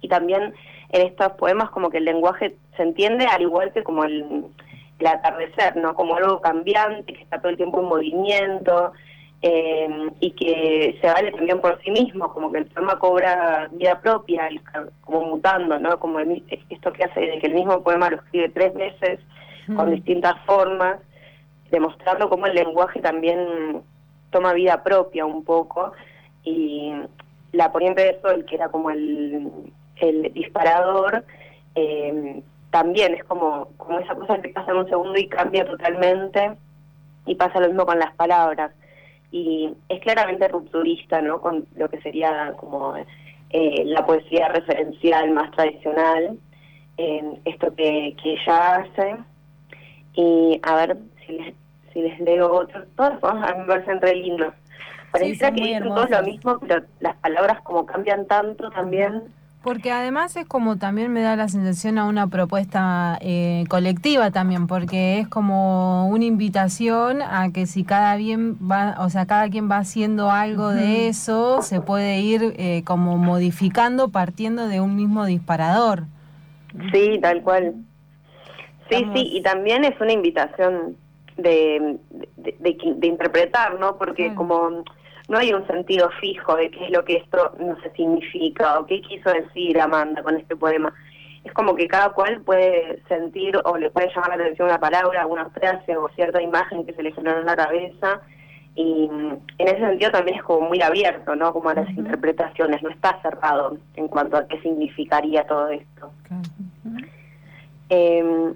Y 0.00 0.08
también 0.08 0.54
en 0.90 1.06
estos 1.06 1.32
poemas 1.32 1.70
como 1.70 1.90
que 1.90 1.98
el 1.98 2.04
lenguaje 2.04 2.56
se 2.76 2.82
entiende 2.82 3.26
al 3.26 3.42
igual 3.42 3.72
que 3.72 3.82
como 3.82 4.04
el, 4.04 4.46
atardecer, 5.04 5.76
¿no? 5.76 5.94
Como 5.94 6.16
algo 6.16 6.40
cambiante, 6.40 7.14
que 7.14 7.22
está 7.22 7.38
todo 7.38 7.48
el 7.50 7.56
tiempo 7.56 7.80
en 7.80 7.86
movimiento 7.86 8.92
eh, 9.40 9.88
y 10.20 10.32
que 10.32 10.98
se 11.00 11.06
vale 11.06 11.32
también 11.32 11.58
por 11.60 11.80
sí 11.82 11.90
mismo, 11.90 12.30
como 12.34 12.52
que 12.52 12.58
el 12.58 12.66
poema 12.66 12.98
cobra 12.98 13.68
vida 13.72 13.98
propia, 14.00 14.50
como 15.00 15.22
mutando, 15.22 15.78
¿no? 15.78 15.98
Como 15.98 16.18
esto 16.20 16.92
que 16.92 17.04
hace 17.04 17.20
de 17.20 17.38
que 17.38 17.46
el 17.46 17.54
mismo 17.54 17.82
poema 17.82 18.10
lo 18.10 18.16
escribe 18.16 18.50
tres 18.50 18.74
veces 18.74 19.20
con 19.74 19.90
distintas 19.90 20.34
formas, 20.44 20.98
demostrando 21.70 22.28
cómo 22.28 22.46
el 22.46 22.54
lenguaje 22.54 23.00
también 23.00 23.82
toma 24.30 24.52
vida 24.52 24.82
propia 24.82 25.24
un 25.24 25.44
poco 25.44 25.92
y 26.44 26.92
la 27.52 27.72
poniente 27.72 28.02
de 28.02 28.20
sol, 28.20 28.44
que 28.44 28.54
era 28.54 28.68
como 28.68 28.90
el 28.90 29.50
el 30.00 30.32
disparador 30.32 31.24
eh, 31.74 32.42
también 32.70 33.14
es 33.14 33.24
como, 33.24 33.68
como 33.76 33.98
esa 33.98 34.14
cosa 34.14 34.40
que 34.40 34.50
pasa 34.50 34.70
en 34.70 34.78
un 34.78 34.88
segundo 34.88 35.18
y 35.18 35.28
cambia 35.28 35.64
totalmente 35.64 36.56
y 37.26 37.34
pasa 37.34 37.60
lo 37.60 37.68
mismo 37.68 37.86
con 37.86 37.98
las 37.98 38.14
palabras. 38.14 38.72
Y 39.32 39.72
es 39.88 40.00
claramente 40.00 40.48
rupturista 40.48 41.20
no 41.20 41.40
con 41.40 41.66
lo 41.76 41.88
que 41.88 42.00
sería 42.00 42.54
como 42.56 42.94
eh, 43.50 43.84
la 43.84 44.04
poesía 44.06 44.48
referencial 44.48 45.30
más 45.32 45.50
tradicional 45.52 46.38
esto 47.46 47.74
que, 47.74 48.14
que 48.22 48.34
ella 48.34 48.76
hace. 48.76 49.16
Y 50.12 50.60
a 50.62 50.74
ver 50.74 50.98
si 51.24 51.32
les, 51.32 51.54
si 51.92 52.02
les 52.02 52.20
leo 52.20 52.52
otro. 52.52 52.84
Todos 52.94 53.18
a 53.22 53.54
mí 53.54 53.60
me 53.60 53.64
parecen 53.64 54.02
re 54.02 54.16
parece 55.10 55.52
que 55.52 55.62
dicen 55.62 55.84
todos 55.84 56.10
lo 56.10 56.22
mismo 56.22 56.58
pero 56.60 56.82
las 57.00 57.16
palabras 57.16 57.60
como 57.62 57.86
cambian 57.86 58.26
tanto 58.26 58.70
también 58.70 59.24
porque 59.62 59.92
además 59.92 60.34
es 60.36 60.46
como 60.46 60.78
también 60.78 61.12
me 61.12 61.20
da 61.20 61.36
la 61.36 61.48
sensación 61.48 61.98
a 61.98 62.06
una 62.06 62.28
propuesta 62.28 63.18
eh, 63.20 63.64
colectiva 63.68 64.30
también, 64.30 64.66
porque 64.66 65.18
es 65.18 65.28
como 65.28 66.08
una 66.08 66.24
invitación 66.24 67.20
a 67.20 67.52
que 67.52 67.66
si 67.66 67.84
cada 67.84 68.16
bien 68.16 68.56
va, 68.56 68.96
o 69.00 69.10
sea, 69.10 69.26
cada 69.26 69.50
quien 69.50 69.70
va 69.70 69.76
haciendo 69.76 70.30
algo 70.30 70.70
de 70.70 71.08
eso, 71.08 71.60
se 71.60 71.82
puede 71.82 72.20
ir 72.20 72.54
eh, 72.56 72.82
como 72.86 73.18
modificando 73.18 74.08
partiendo 74.08 74.66
de 74.66 74.80
un 74.80 74.96
mismo 74.96 75.26
disparador. 75.26 76.04
Sí, 76.90 77.18
tal 77.20 77.42
cual. 77.42 77.74
Sí, 78.88 79.04
sí, 79.14 79.28
y 79.34 79.42
también 79.42 79.84
es 79.84 80.00
una 80.00 80.12
invitación 80.12 80.96
de, 81.36 81.98
de, 82.38 83.06
interpretar, 83.06 83.78
¿no? 83.78 83.98
Porque 83.98 84.34
como 84.34 84.84
no 85.30 85.38
hay 85.38 85.54
un 85.54 85.64
sentido 85.68 86.10
fijo 86.20 86.56
de 86.56 86.72
qué 86.72 86.86
es 86.86 86.90
lo 86.90 87.04
que 87.04 87.18
esto 87.18 87.54
no 87.60 87.80
se 87.82 87.90
significa 87.92 88.80
o 88.80 88.86
qué 88.86 89.00
quiso 89.00 89.30
decir 89.30 89.80
Amanda 89.80 90.24
con 90.24 90.36
este 90.36 90.56
poema. 90.56 90.92
Es 91.44 91.52
como 91.52 91.76
que 91.76 91.86
cada 91.86 92.10
cual 92.10 92.40
puede 92.40 93.00
sentir 93.06 93.56
o 93.64 93.78
le 93.78 93.90
puede 93.90 94.08
llamar 94.08 94.30
la 94.30 94.42
atención 94.42 94.66
una 94.66 94.80
palabra, 94.80 95.28
una 95.28 95.48
frase 95.50 95.96
o 95.96 96.08
cierta 96.16 96.42
imagen 96.42 96.84
que 96.84 96.94
se 96.94 97.04
le 97.04 97.12
generó 97.12 97.38
en 97.38 97.46
la 97.46 97.54
cabeza 97.54 98.20
y 98.74 99.08
en 99.58 99.68
ese 99.68 99.78
sentido 99.78 100.10
también 100.10 100.38
es 100.38 100.42
como 100.42 100.66
muy 100.66 100.82
abierto, 100.82 101.36
¿no? 101.36 101.52
Como 101.52 101.68
a 101.68 101.74
las 101.74 101.88
interpretaciones, 101.90 102.82
no 102.82 102.90
está 102.90 103.22
cerrado 103.22 103.78
en 103.94 104.08
cuanto 104.08 104.36
a 104.36 104.48
qué 104.48 104.60
significaría 104.62 105.46
todo 105.46 105.68
esto. 105.68 106.10
Em, 107.88 108.54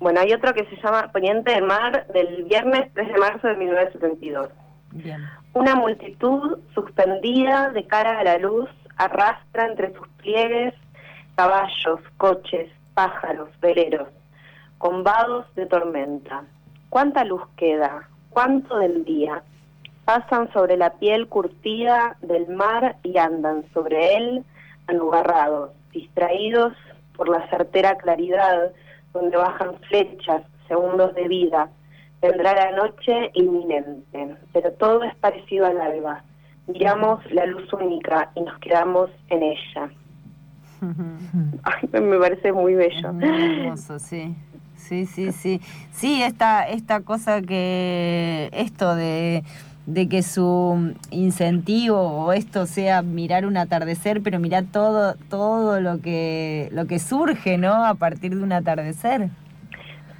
bueno, 0.00 0.20
hay 0.20 0.34
otro 0.34 0.52
que 0.52 0.66
se 0.66 0.76
llama 0.82 1.10
Poniente 1.12 1.52
del 1.52 1.64
Mar 1.64 2.06
del 2.08 2.44
viernes 2.44 2.92
3 2.92 3.08
de 3.08 3.18
marzo 3.18 3.48
de 3.48 3.56
1972. 3.56 4.50
Una 5.54 5.74
multitud 5.74 6.58
suspendida 6.74 7.70
de 7.70 7.86
cara 7.86 8.18
a 8.20 8.24
la 8.24 8.38
luz 8.38 8.68
arrastra 8.96 9.66
entre 9.66 9.92
sus 9.94 10.08
pliegues 10.18 10.74
caballos, 11.34 12.00
coches, 12.16 12.70
pájaros, 12.94 13.48
veleros, 13.60 14.08
combados 14.78 15.46
de 15.56 15.66
tormenta. 15.66 16.44
¿Cuánta 16.90 17.24
luz 17.24 17.42
queda? 17.56 18.08
¿Cuánto 18.30 18.78
del 18.78 19.04
día? 19.04 19.42
Pasan 20.04 20.52
sobre 20.52 20.76
la 20.76 20.90
piel 20.94 21.28
curtida 21.28 22.16
del 22.20 22.48
mar 22.48 22.96
y 23.02 23.18
andan 23.18 23.64
sobre 23.72 24.16
él 24.16 24.44
anugarrados, 24.86 25.70
distraídos 25.92 26.74
por 27.16 27.28
la 27.28 27.48
certera 27.48 27.96
claridad 27.96 28.70
donde 29.12 29.36
bajan 29.36 29.74
flechas, 29.88 30.42
segundos 30.68 31.14
de 31.14 31.28
vida, 31.28 31.70
Vendrá 32.24 32.54
la 32.54 32.70
noche 32.70 33.30
inminente, 33.34 34.36
pero 34.54 34.72
todo 34.72 35.02
es 35.02 35.14
parecido 35.16 35.66
al 35.66 35.78
alba. 35.78 36.24
Miramos 36.66 37.20
la 37.30 37.44
luz 37.44 37.70
única 37.74 38.30
y 38.34 38.40
nos 38.40 38.58
quedamos 38.60 39.10
en 39.28 39.42
ella. 39.42 39.90
me 41.92 42.18
parece 42.18 42.50
muy 42.50 42.76
bello. 42.76 43.12
muy 43.12 43.28
hermoso, 43.28 43.98
sí. 43.98 44.34
Sí, 44.74 45.04
sí, 45.04 45.32
sí. 45.32 45.60
Sí, 45.92 46.22
esta, 46.22 46.66
esta 46.66 47.00
cosa 47.00 47.42
que, 47.42 48.48
esto 48.52 48.94
de, 48.94 49.44
de 49.84 50.08
que 50.08 50.22
su 50.22 50.94
incentivo 51.10 51.98
o 51.98 52.32
esto 52.32 52.64
sea 52.64 53.02
mirar 53.02 53.44
un 53.44 53.58
atardecer, 53.58 54.22
pero 54.22 54.40
mirar 54.40 54.64
todo, 54.72 55.14
todo 55.28 55.78
lo 55.78 56.00
que, 56.00 56.70
lo 56.72 56.86
que 56.86 56.98
surge, 56.98 57.58
¿no? 57.58 57.84
A 57.84 57.96
partir 57.96 58.34
de 58.34 58.42
un 58.42 58.52
atardecer. 58.52 59.28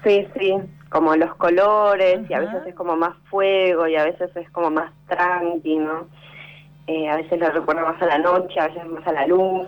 Sí, 0.05 0.27
sí 0.39 0.53
como 0.95 1.17
los 1.17 1.35
colores 1.35 2.21
y 2.31 2.35
a 2.35 2.39
veces 2.39 2.65
es 2.69 2.75
como 2.77 2.95
más 2.95 3.17
fuego 3.29 3.89
y 3.89 3.97
a 3.97 4.05
veces 4.05 4.31
es 4.37 4.49
como 4.51 4.71
más 4.71 4.93
tranqui, 5.09 5.79
¿no? 5.79 6.07
Eh, 6.87 7.11
a 7.11 7.17
veces 7.17 7.41
lo 7.41 7.51
recuerda 7.51 7.83
más 7.83 8.01
a 8.01 8.07
la 8.07 8.19
noche, 8.19 8.61
a 8.61 8.69
veces 8.69 8.87
más 8.87 9.05
a 9.05 9.11
la 9.11 9.27
luz. 9.27 9.67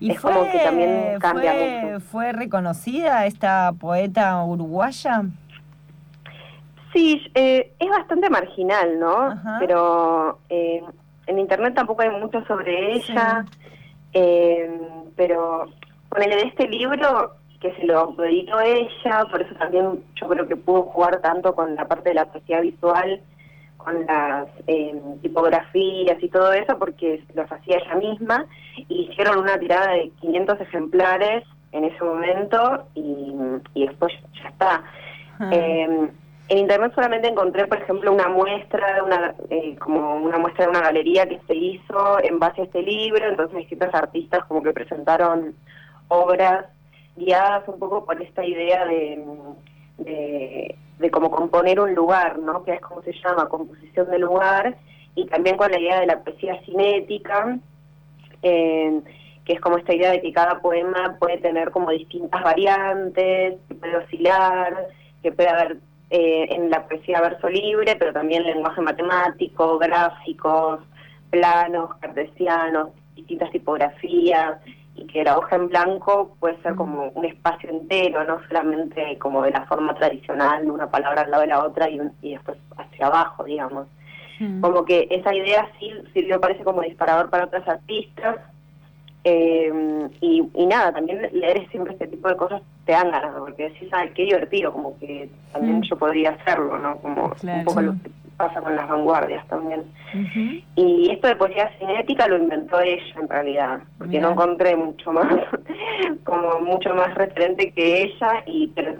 Y 0.00 0.10
es 0.10 0.20
como 0.20 0.50
que 0.50 0.58
también 0.58 1.16
cambia 1.20 1.52
mucho. 1.52 2.00
¿Fue 2.00 2.32
reconocida 2.32 3.24
esta 3.26 3.72
poeta 3.78 4.42
uruguaya? 4.42 5.22
Sí, 6.92 7.30
eh, 7.36 7.72
es 7.78 7.88
bastante 7.88 8.28
marginal, 8.28 8.98
¿no? 8.98 9.40
Pero 9.60 10.40
eh, 10.48 10.82
en 11.28 11.38
internet 11.38 11.74
tampoco 11.76 12.02
hay 12.02 12.10
mucho 12.10 12.44
sobre 12.46 12.94
ella. 12.94 13.44
pero 15.14 15.68
con 16.08 16.20
el 16.20 16.30
de 16.30 16.48
este 16.48 16.66
libro 16.66 17.37
que 17.60 17.74
se 17.74 17.86
lo 17.86 18.14
dedicó 18.16 18.60
ella, 18.60 19.24
por 19.30 19.42
eso 19.42 19.54
también 19.56 20.04
yo 20.14 20.28
creo 20.28 20.46
que 20.46 20.56
pudo 20.56 20.82
jugar 20.82 21.20
tanto 21.20 21.54
con 21.54 21.74
la 21.74 21.86
parte 21.88 22.10
de 22.10 22.14
la 22.14 22.26
poesía 22.26 22.60
visual, 22.60 23.20
con 23.76 24.06
las 24.06 24.48
eh, 24.66 25.00
tipografías 25.22 26.22
y 26.22 26.28
todo 26.28 26.52
eso, 26.52 26.78
porque 26.78 27.24
los 27.34 27.50
hacía 27.50 27.78
ella 27.78 27.94
misma, 27.96 28.46
y 28.76 29.08
hicieron 29.10 29.38
una 29.38 29.58
tirada 29.58 29.92
de 29.92 30.10
500 30.20 30.60
ejemplares 30.60 31.44
en 31.72 31.84
ese 31.84 32.02
momento 32.02 32.86
y, 32.94 33.34
después 33.74 34.12
ya 34.42 34.48
está. 34.48 34.82
Ah. 35.40 35.50
Em, 35.52 36.10
en 36.48 36.58
internet 36.58 36.92
solamente 36.94 37.28
encontré, 37.28 37.66
por 37.66 37.78
ejemplo, 37.78 38.12
una 38.12 38.28
muestra, 38.28 39.02
una, 39.04 39.34
eh, 39.50 39.76
como 39.76 40.16
una 40.16 40.38
muestra 40.38 40.64
de 40.64 40.70
una 40.70 40.80
galería 40.80 41.28
que 41.28 41.40
se 41.46 41.54
hizo 41.54 42.22
en 42.22 42.38
base 42.38 42.62
a 42.62 42.64
este 42.64 42.82
libro, 42.82 43.28
entonces 43.28 43.58
distintos 43.58 43.92
artistas 43.92 44.44
como 44.46 44.62
que 44.62 44.72
presentaron 44.72 45.54
obras 46.08 46.64
guiadas 47.18 47.66
un 47.68 47.78
poco 47.78 48.04
por 48.04 48.20
esta 48.22 48.44
idea 48.44 48.84
de, 48.86 49.24
de, 49.98 51.10
cómo 51.10 51.30
componer 51.30 51.80
un 51.80 51.94
lugar, 51.94 52.38
¿no? 52.38 52.64
que 52.64 52.74
es 52.74 52.80
como 52.80 53.02
se 53.02 53.12
llama, 53.12 53.48
composición 53.48 54.10
de 54.10 54.18
lugar, 54.18 54.76
y 55.14 55.26
también 55.26 55.56
con 55.56 55.70
la 55.70 55.78
idea 55.78 56.00
de 56.00 56.06
la 56.06 56.20
poesía 56.20 56.60
cinética, 56.64 57.58
eh, 58.42 59.00
que 59.44 59.54
es 59.54 59.60
como 59.60 59.78
esta 59.78 59.94
idea 59.94 60.12
de 60.12 60.20
que 60.20 60.32
cada 60.32 60.60
poema 60.60 61.16
puede 61.18 61.38
tener 61.38 61.70
como 61.70 61.90
distintas 61.90 62.42
variantes, 62.42 63.56
que 63.66 63.74
puede 63.74 63.96
oscilar, 63.96 64.88
que 65.22 65.32
puede 65.32 65.48
haber 65.48 65.78
eh, 66.10 66.46
en 66.50 66.70
la 66.70 66.86
poesía 66.86 67.20
verso 67.20 67.48
libre, 67.48 67.96
pero 67.96 68.12
también 68.12 68.44
lenguaje 68.44 68.80
matemático, 68.80 69.78
gráficos, 69.78 70.80
planos, 71.30 71.94
cartesianos, 72.00 72.90
distintas 73.14 73.50
tipografías, 73.50 74.58
que 75.12 75.24
la 75.24 75.36
hoja 75.36 75.56
en 75.56 75.68
blanco 75.68 76.36
puede 76.38 76.56
ser 76.62 76.74
como 76.76 77.08
un 77.08 77.24
espacio 77.24 77.68
entero, 77.68 78.22
no 78.24 78.38
solamente 78.46 79.18
como 79.18 79.42
de 79.42 79.50
la 79.50 79.66
forma 79.66 79.94
tradicional, 79.94 80.70
una 80.70 80.88
palabra 80.88 81.22
al 81.22 81.30
lado 81.30 81.42
de 81.42 81.48
la 81.48 81.64
otra 81.64 81.90
y, 81.90 82.00
y 82.22 82.32
después 82.34 82.56
hacia 82.76 83.06
abajo, 83.08 83.44
digamos. 83.44 83.86
Como 84.60 84.84
que 84.84 85.08
esa 85.10 85.34
idea 85.34 85.68
sí 85.80 85.92
sirvió, 86.12 86.40
parece, 86.40 86.62
como 86.62 86.82
disparador 86.82 87.28
para 87.28 87.46
otras 87.46 87.66
artistas, 87.66 88.36
Eh, 89.24 90.08
y, 90.20 90.48
y, 90.54 90.66
nada, 90.66 90.92
también 90.92 91.28
leer 91.32 91.68
siempre 91.70 91.92
este 91.92 92.06
tipo 92.06 92.28
de 92.28 92.36
cosas 92.36 92.62
te 92.86 92.92
dan 92.92 93.10
ganas, 93.10 93.34
porque 93.36 93.64
decís, 93.64 93.88
ay, 93.92 94.10
qué 94.14 94.22
divertido, 94.22 94.72
como 94.72 94.96
que 94.98 95.28
también 95.52 95.80
mm. 95.80 95.82
yo 95.82 95.96
podría 95.96 96.30
hacerlo, 96.30 96.78
¿no? 96.78 96.96
Como 96.98 97.24
un 97.24 97.64
poco 97.64 97.80
lo 97.80 97.92
que 97.92 98.10
pasa 98.38 98.60
con 98.62 98.74
las 98.76 98.88
vanguardias 98.88 99.46
también. 99.48 99.84
Y 100.76 101.10
esto 101.10 101.26
de 101.26 101.36
poesía 101.36 101.70
cinética 101.78 102.28
lo 102.28 102.38
inventó 102.38 102.80
ella 102.80 103.14
en 103.20 103.28
realidad, 103.28 103.80
porque 103.98 104.20
no 104.20 104.30
encontré 104.30 104.76
mucho 104.76 105.12
más, 105.12 105.26
como 106.24 106.60
mucho 106.60 106.94
más 106.94 107.14
referente 107.16 107.72
que 107.72 108.04
ella, 108.04 108.44
y 108.46 108.68
pero 108.68 108.94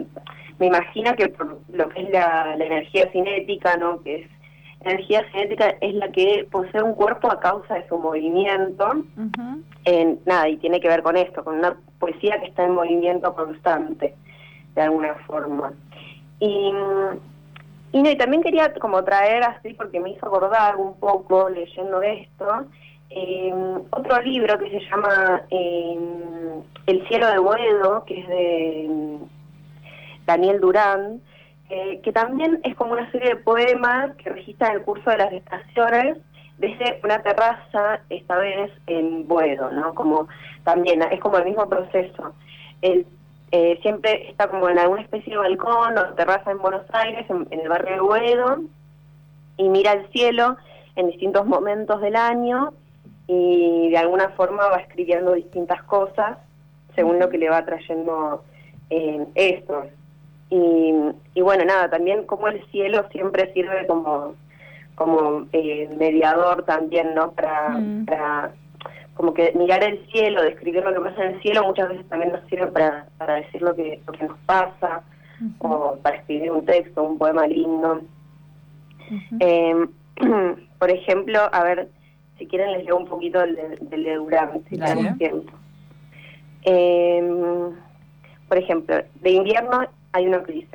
me 0.59 0.67
imagino 0.67 1.15
que 1.15 1.29
por 1.29 1.57
lo 1.71 1.89
que 1.89 2.01
es 2.03 2.09
la, 2.11 2.53
energía 2.53 3.09
cinética, 3.11 3.77
¿no? 3.77 4.01
Que 4.01 4.23
es 4.23 4.29
energía 4.81 5.25
cinética 5.31 5.75
es 5.81 5.95
la 5.95 6.09
que 6.09 6.45
posee 6.51 6.83
un 6.83 6.93
cuerpo 6.93 7.31
a 7.31 7.39
causa 7.39 7.75
de 7.75 7.87
su 7.87 7.97
movimiento. 7.97 9.03
en, 9.85 10.19
nada, 10.25 10.49
y 10.49 10.57
tiene 10.57 10.81
que 10.81 10.89
ver 10.89 11.01
con 11.01 11.15
esto, 11.15 11.45
con 11.45 11.59
una 11.59 11.77
poesía 11.97 12.39
que 12.41 12.47
está 12.47 12.65
en 12.65 12.75
movimiento 12.75 13.33
constante, 13.33 14.15
de 14.75 14.81
alguna 14.81 15.15
forma. 15.25 15.71
Y, 16.41 16.71
y, 17.91 18.01
no, 18.01 18.09
y 18.09 18.17
también 18.17 18.43
quería 18.43 18.73
como 18.75 19.03
traer 19.03 19.43
así, 19.43 19.73
porque 19.73 19.99
me 19.99 20.11
hizo 20.11 20.25
acordar 20.25 20.75
un 20.77 20.99
poco 20.99 21.49
leyendo 21.49 22.01
esto, 22.01 22.65
eh, 23.09 23.53
otro 23.89 24.21
libro 24.21 24.59
que 24.59 24.69
se 24.69 24.79
llama 24.81 25.41
eh, 25.49 25.97
El 26.85 27.07
cielo 27.07 27.27
de 27.27 27.39
Boedo, 27.39 28.05
que 28.05 28.19
es 28.19 28.27
de 28.27 29.17
Daniel 30.25 30.59
Durán, 30.59 31.21
eh, 31.69 31.99
que 32.03 32.11
también 32.11 32.59
es 32.63 32.75
como 32.75 32.93
una 32.93 33.11
serie 33.11 33.29
de 33.29 33.35
poemas 33.37 34.15
que 34.17 34.29
registran 34.29 34.73
el 34.73 34.81
curso 34.83 35.09
de 35.09 35.17
las 35.17 35.33
estaciones 35.33 36.17
desde 36.59 36.99
una 37.03 37.21
terraza, 37.23 38.01
esta 38.09 38.37
vez 38.37 38.71
en 38.87 39.27
Boedo, 39.27 39.71
¿no? 39.71 39.95
Como 39.95 40.27
también 40.63 41.01
es 41.03 41.19
como 41.19 41.37
el 41.37 41.45
mismo 41.45 41.67
proceso. 41.69 42.33
Él 42.81 43.07
eh, 43.51 43.79
siempre 43.81 44.29
está 44.29 44.47
como 44.47 44.69
en 44.69 44.77
alguna 44.77 45.01
especie 45.01 45.33
de 45.33 45.39
balcón 45.39 45.97
o 45.97 46.13
terraza 46.13 46.51
en 46.51 46.59
Buenos 46.59 46.83
Aires, 46.91 47.25
en, 47.29 47.47
el 47.51 47.67
barrio 47.67 47.95
de 47.95 48.01
Boedo, 48.01 48.57
y 49.57 49.69
mira 49.69 49.93
el 49.93 50.07
cielo 50.11 50.57
en 50.95 51.07
distintos 51.07 51.45
momentos 51.45 52.01
del 52.01 52.15
año 52.15 52.73
y 53.27 53.89
de 53.89 53.97
alguna 53.97 54.29
forma 54.29 54.67
va 54.67 54.77
escribiendo 54.77 55.33
distintas 55.33 55.83
cosas 55.83 56.37
según 56.95 57.19
lo 57.19 57.29
que 57.29 57.37
le 57.37 57.49
va 57.49 57.65
trayendo 57.65 58.43
eh, 58.89 59.25
esto. 59.35 59.85
Y, 60.49 60.93
y 61.35 61.41
bueno, 61.41 61.63
nada, 61.65 61.89
también 61.89 62.25
como 62.25 62.47
el 62.47 62.63
cielo 62.71 63.07
siempre 63.11 63.53
sirve 63.53 63.85
como, 63.87 64.35
como 64.95 65.47
eh, 65.53 65.89
mediador 65.97 66.63
también, 66.63 67.13
¿no? 67.13 67.31
Para, 67.31 67.69
mm. 67.69 68.05
para 68.05 68.51
como 69.19 69.33
que 69.33 69.51
mirar 69.51 69.83
el 69.83 69.99
cielo, 70.13 70.41
describir 70.43 70.81
lo 70.81 70.93
que 70.93 71.01
pasa 71.01 71.25
en 71.25 71.35
el 71.35 71.41
cielo, 71.41 71.65
muchas 71.65 71.89
veces 71.89 72.07
también 72.07 72.31
nos 72.31 72.41
sirve 72.47 72.67
para, 72.67 73.05
para 73.17 73.35
decir 73.35 73.61
lo 73.61 73.75
que, 73.75 73.99
lo 74.07 74.13
que 74.13 74.23
nos 74.23 74.37
pasa, 74.45 75.03
o 75.57 75.97
para 76.01 76.15
escribir 76.15 76.49
un 76.53 76.65
texto, 76.65 77.03
un 77.03 77.17
poema 77.17 77.45
lindo. 77.45 77.99
Em, 79.41 79.89
por 80.79 80.89
ejemplo, 80.89 81.37
a 81.51 81.63
ver, 81.65 81.89
si 82.37 82.47
quieren 82.47 82.71
les 82.71 82.85
leo 82.85 82.95
un 82.95 83.07
poquito 83.07 83.41
del, 83.41 83.57
del 83.81 84.03
de 84.05 84.15
Durán, 84.15 84.63
si 84.69 84.77
tenemos 84.77 85.17
tiempo. 85.17 85.51
Eh, 86.63 87.69
por 88.47 88.57
ejemplo, 88.57 89.03
de 89.15 89.31
invierno 89.31 89.81
hay 90.13 90.27
una 90.27 90.43
crisis. 90.43 90.69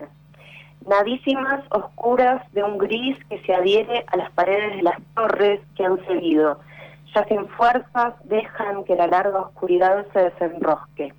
Nadísimas 0.86 1.64
oscuras 1.70 2.42
de 2.52 2.62
un 2.62 2.76
gris 2.76 3.16
que 3.30 3.38
se 3.38 3.54
adhiere 3.54 4.04
a 4.06 4.18
las 4.18 4.30
paredes 4.32 4.76
de 4.76 4.82
las 4.82 5.00
torres 5.14 5.62
que 5.76 5.86
han 5.86 6.04
seguido. 6.04 6.60
Ya 7.14 7.24
sin 7.26 7.46
fuerzas 7.48 8.14
dejan 8.24 8.84
que 8.84 8.96
la 8.96 9.06
larga 9.06 9.40
oscuridad 9.40 10.04
se 10.12 10.18
desenrosque, 10.18 11.14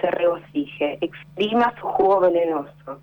se 0.00 0.10
regocije, 0.10 0.98
exprima 1.00 1.72
su 1.80 1.86
jugo 1.86 2.20
venenoso 2.20 3.00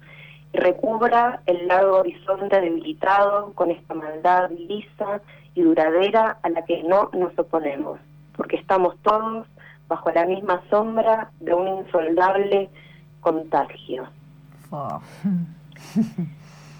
y 0.52 0.58
recubra 0.58 1.42
el 1.46 1.68
largo 1.68 2.00
horizonte 2.00 2.60
debilitado 2.60 3.53
con 3.53 3.72
esta 3.72 3.94
maldad 3.94 4.50
lisa 4.51 5.22
y 5.56 5.62
duradera 5.62 6.38
a 6.44 6.50
la 6.50 6.64
que 6.66 6.84
no 6.84 7.10
nos 7.14 7.38
oponemos, 7.40 8.00
porque 8.36 8.58
estamos 8.58 8.96
todos 9.03 9.48
bajo 9.88 10.12
la 10.12 10.25
misma 10.25 10.62
sombra 10.70 11.32
de 11.40 11.53
un 11.53 11.79
insoldable 11.79 12.70
contagio. 13.22 14.08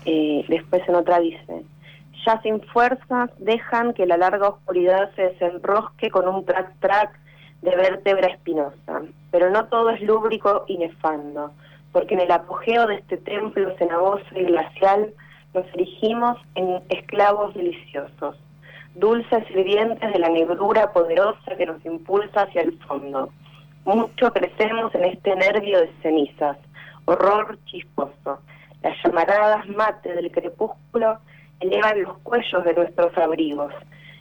Eh, 0.06 0.44
después 0.50 0.82
en 0.90 0.96
otra 0.96 1.18
dice, 1.22 1.64
ya 2.26 2.42
sin 2.42 2.62
fuerzas 2.62 3.30
dejan 3.38 3.94
que 3.94 4.06
la 4.06 4.18
larga 4.18 4.50
oscuridad 4.50 5.12
se 5.16 5.24
desenrosque 5.30 6.10
con 6.10 6.28
un 6.28 6.46
track-track 6.46 7.20
de 7.62 7.76
vértebra 7.76 8.28
espinosa, 8.28 9.02
pero 9.32 9.50
no 9.50 9.66
todo 9.66 9.90
es 9.92 10.02
lúbrico 10.02 10.66
y 10.68 10.78
nefando, 10.78 11.52
porque 11.92 12.14
en 12.14 12.22
el 12.22 12.32
apogeo 12.32 12.88
de 12.88 12.96
este 12.96 13.18
templo 13.18 13.76
cenagoso 13.78 14.26
y 14.36 14.44
glacial 14.44 15.14
nos 15.54 15.66
erigimos 15.74 16.38
en 16.56 16.82
esclavos 16.90 17.54
deliciosos, 17.54 18.36
dulces 18.96 19.48
sirvientes 19.48 20.12
de 20.12 20.20
la 20.20 20.30
negrura 20.30 20.92
poderosa 20.92 21.56
que 21.58 21.66
nos 21.66 21.84
impulsa 21.86 22.44
hacia 22.44 22.62
el 22.62 22.78
fondo. 22.80 23.30
Mucho 23.86 24.32
crecemos 24.32 24.94
en 24.96 25.06
este 25.06 25.36
nervio 25.36 25.80
de 25.80 25.92
cenizas, 26.02 26.58
horror 27.06 27.58
chisposo. 27.66 28.40
Las 28.82 28.98
llamaradas 29.04 29.68
mate 29.70 30.14
del 30.14 30.32
crepúsculo 30.32 31.20
elevan 31.64 32.04
los 32.04 32.18
cuellos 32.20 32.64
de 32.64 32.74
nuestros 32.74 33.18
abrigos 33.18 33.74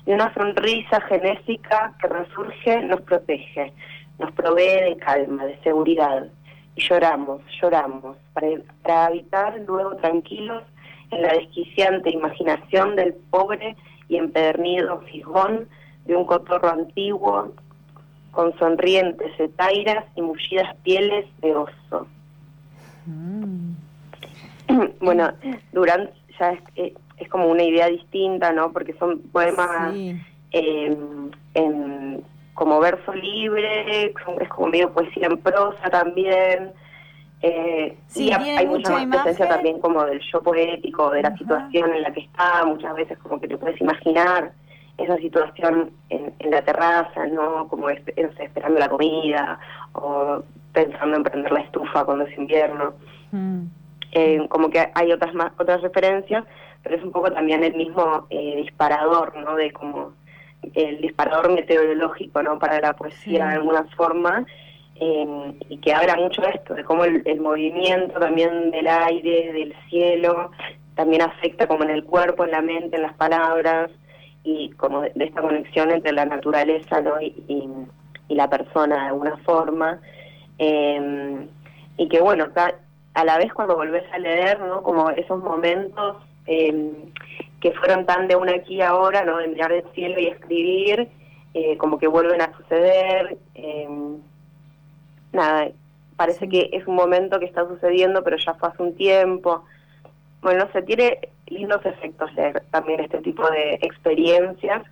y 0.07 0.12
una 0.12 0.33
sonrisa 0.35 1.00
genésica 1.02 1.94
que 2.00 2.09
resurge 2.09 2.83
nos 2.83 3.00
protege, 3.02 3.72
nos 4.18 4.33
provee 4.33 4.90
de 4.90 4.96
calma, 4.98 5.44
de 5.44 5.59
seguridad. 5.62 6.26
Y 6.74 6.83
lloramos, 6.83 7.42
lloramos, 7.61 8.16
para, 8.33 8.48
para 8.83 9.07
habitar 9.07 9.61
luego 9.66 9.96
tranquilos 9.96 10.62
en 11.11 11.22
la 11.22 11.35
desquiciante 11.35 12.11
imaginación 12.11 12.96
del 12.96 13.14
pobre 13.31 13.76
y 14.09 14.16
empedernido 14.16 15.00
fisgón 15.02 15.68
de 16.07 16.16
un 16.16 16.24
cotorro 16.24 16.70
antiguo 16.70 17.52
con 18.31 18.57
sonrientes 18.59 19.38
etairas 19.38 20.05
y 20.16 20.22
mullidas 20.22 20.74
pieles 20.83 21.26
de 21.40 21.55
oso. 21.55 22.07
Mm. 23.07 23.72
bueno, 25.00 25.31
Durant 25.72 26.11
ya 26.38 26.59
es, 26.76 26.92
es, 27.22 27.28
como 27.28 27.46
una 27.46 27.62
idea 27.62 27.88
distinta, 27.88 28.52
¿no? 28.52 28.72
Porque 28.72 28.94
son 28.94 29.20
poemas 29.32 29.94
em, 30.52 31.30
en, 31.54 32.22
como 32.54 32.80
verso 32.80 33.12
libre, 33.14 34.06
es 34.40 34.48
como 34.48 34.68
medio 34.68 34.92
poesía 34.92 35.26
en 35.26 35.38
prosa 35.38 35.90
también. 35.90 36.72
Eh, 37.40 37.96
sí, 38.06 38.30
hay 38.32 38.66
mucha, 38.66 39.04
más 39.04 39.22
presencia 39.22 39.48
también 39.48 39.80
como 39.80 40.04
del 40.04 40.20
yo 40.32 40.40
poético, 40.42 41.11
de 41.11 41.22
la 41.22 41.37
situación 41.37 41.92
en 41.92 42.02
la 42.02 42.12
que 42.12 42.20
está, 42.20 42.64
muchas 42.64 42.94
veces 42.94 43.18
como 43.18 43.40
que 43.40 43.48
te 43.48 43.58
puedes 43.58 43.80
imaginar 43.80 44.52
esa 44.98 45.16
situación 45.16 45.90
en, 46.11 46.32
la 46.50 46.62
terraza, 46.62 47.26
¿no? 47.26 47.66
Como 47.68 47.90
esperando 47.90 48.78
la 48.78 48.88
comida 48.88 49.58
o 49.94 50.42
pensando 50.72 51.16
en 51.16 51.22
prender 51.22 51.50
la 51.50 51.61
estufa 51.61 52.04
cuando 52.04 52.24
es 52.24 52.38
invierno. 52.38 52.94
Mm. 53.32 53.62
Eh, 54.12 54.46
como 54.48 54.68
que 54.70 54.90
hay 54.94 55.11
otras 55.11 55.35
más, 55.35 55.52
otras 55.58 55.80
referencias, 55.80 56.44
pero 56.82 56.96
es 56.96 57.02
un 57.02 57.12
poco 57.12 57.30
también 57.30 57.62
el 57.62 57.74
mismo 57.74 58.26
eh, 58.30 58.56
disparador, 58.56 59.36
¿no? 59.36 59.56
De 59.56 59.72
como 59.72 60.12
el 60.74 61.00
disparador 61.00 61.52
meteorológico, 61.52 62.42
¿no? 62.42 62.58
Para 62.58 62.80
la 62.80 62.94
poesía 62.94 63.46
de 63.46 63.54
alguna 63.54 63.84
forma. 63.96 64.44
Eh, 64.96 65.54
y 65.68 65.78
que 65.78 65.92
habla 65.92 66.16
mucho 66.16 66.42
de 66.42 66.50
esto, 66.50 66.74
de 66.74 66.84
cómo 66.84 67.04
el, 67.04 67.40
movimiento 67.40 68.20
también 68.20 68.70
del 68.70 68.86
aire, 68.86 69.52
del 69.52 69.74
cielo, 69.88 70.50
también 70.94 71.22
afecta 71.22 71.66
como 71.66 71.82
en 71.82 71.90
el 71.90 72.04
cuerpo, 72.04 72.44
en 72.44 72.52
la 72.52 72.62
mente, 72.62 72.96
en 72.96 73.02
las 73.02 73.14
palabras, 73.14 73.90
y 74.44 74.70
como 74.72 75.00
de, 75.00 75.12
esta 75.16 75.40
conexión 75.40 75.90
entre 75.90 76.12
la 76.12 76.26
naturaleza 76.26 77.00
¿no? 77.00 77.20
y, 77.20 77.34
y, 77.48 78.34
la 78.34 78.48
persona 78.48 78.94
de 78.94 79.06
alguna 79.08 79.36
forma. 79.38 80.00
Eh, 80.58 81.46
y 81.96 82.08
que 82.08 82.20
bueno, 82.20 82.46
a 83.14 83.24
la 83.24 83.38
vez 83.38 83.52
cuando 83.52 83.76
volvés 83.76 84.04
a 84.12 84.18
leer, 84.18 84.60
¿no? 84.60 84.82
Como 84.82 85.10
esos 85.10 85.42
momentos 85.42 86.16
em, 86.46 86.92
que 87.61 87.72
fueron 87.72 88.07
tan 88.07 88.28
de 88.28 88.37
una 88.37 88.55
aquí 88.55 88.81
ahora, 88.81 89.24
¿no? 89.24 89.38
De 89.38 89.48
mirar 89.48 89.72
el 89.72 89.85
cielo 89.94 90.18
y 90.18 90.26
escribir, 90.26 91.09
eh, 91.55 91.76
como 91.76 91.98
que 91.98 92.07
vuelven 92.07 92.40
a 92.40 92.57
suceder. 92.57 93.38
Em, 93.55 94.18
nada, 95.33 95.70
parece 96.16 96.48
que 96.48 96.70
es 96.72 96.87
un 96.87 96.94
momento 96.94 97.38
que 97.38 97.46
está 97.46 97.66
sucediendo, 97.66 98.22
pero 98.24 98.37
ya 98.37 98.55
fue 98.55 98.68
hace 98.68 98.83
un 98.83 98.94
tiempo. 98.94 99.64
Bueno, 100.40 100.64
no 100.64 100.72
sé, 100.72 100.83
tiene 100.83 101.28
lindos 101.46 101.85
efectos 101.85 102.33
leer 102.35 102.62
también 102.70 103.00
este 103.00 103.18
tipo 103.18 103.48
de 103.50 103.74
experiencias. 103.83 104.83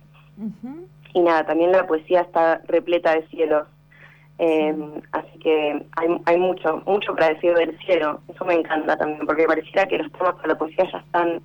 Y 1.13 1.19
nada, 1.19 1.45
también 1.45 1.71
la 1.71 1.85
poesía 1.85 2.21
está 2.21 2.61
repleta 2.67 3.13
de 3.13 3.27
cielos 3.27 3.67
eh, 4.43 4.75
así 5.11 5.37
que 5.37 5.85
hay, 5.97 6.07
hay 6.25 6.37
mucho, 6.39 6.81
mucho 6.87 7.13
para 7.13 7.29
decir 7.29 7.53
del 7.53 7.77
cielo. 7.77 8.19
Eso 8.27 8.43
me 8.43 8.55
encanta 8.55 8.97
también, 8.97 9.23
porque 9.27 9.45
pareciera 9.45 9.85
que 9.85 9.99
los 9.99 10.11
temas 10.13 10.33
para 10.33 10.47
la 10.47 10.57
poesía 10.57 10.89
ya 10.91 10.97
están 10.97 11.41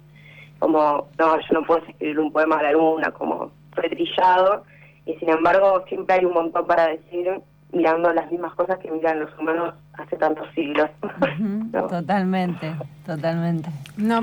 como, 0.60 1.06
no, 1.18 1.38
yo 1.38 1.46
no 1.52 1.62
puedo 1.66 1.84
escribir 1.86 2.18
un 2.18 2.32
poema 2.32 2.56
a 2.58 2.62
la 2.62 2.72
luna, 2.72 3.10
como 3.10 3.52
retrillado. 3.72 4.64
y 5.04 5.12
sin 5.16 5.28
embargo 5.28 5.84
siempre 5.88 6.16
hay 6.16 6.24
un 6.24 6.32
montón 6.32 6.66
para 6.66 6.88
decir 6.88 7.38
mirando 7.72 8.12
las 8.12 8.30
mismas 8.30 8.54
cosas 8.54 8.78
que 8.78 8.90
miran 8.90 9.20
los 9.20 9.38
humanos 9.38 9.74
hace 9.94 10.16
tantos 10.16 10.46
siglos. 10.54 10.88
Totalmente, 11.72 12.72
totalmente. 13.04 13.70
No, 13.96 14.22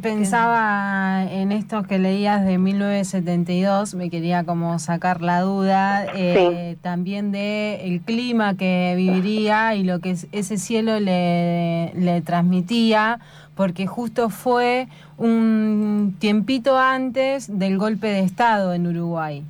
pensaba 0.00 1.24
en 1.30 1.52
estos 1.52 1.86
que 1.86 1.98
leías 1.98 2.44
de 2.44 2.58
1972, 2.58 3.94
me 3.94 4.10
quería 4.10 4.44
como 4.44 4.78
sacar 4.78 5.22
la 5.22 5.40
duda 5.40 6.06
eh, 6.14 6.76
también 6.82 7.32
de 7.32 7.86
el 7.86 8.00
clima 8.00 8.56
que 8.56 8.94
viviría 8.96 9.74
y 9.74 9.84
lo 9.84 10.00
que 10.00 10.16
ese 10.32 10.58
cielo 10.58 10.98
le, 11.00 11.92
le 11.94 12.20
transmitía, 12.22 13.20
porque 13.54 13.86
justo 13.86 14.28
fue 14.28 14.88
un 15.18 16.16
tiempito 16.18 16.78
antes 16.78 17.58
del 17.58 17.78
golpe 17.78 18.08
de 18.08 18.20
Estado 18.20 18.74
en 18.74 18.86
Uruguay. 18.86 19.44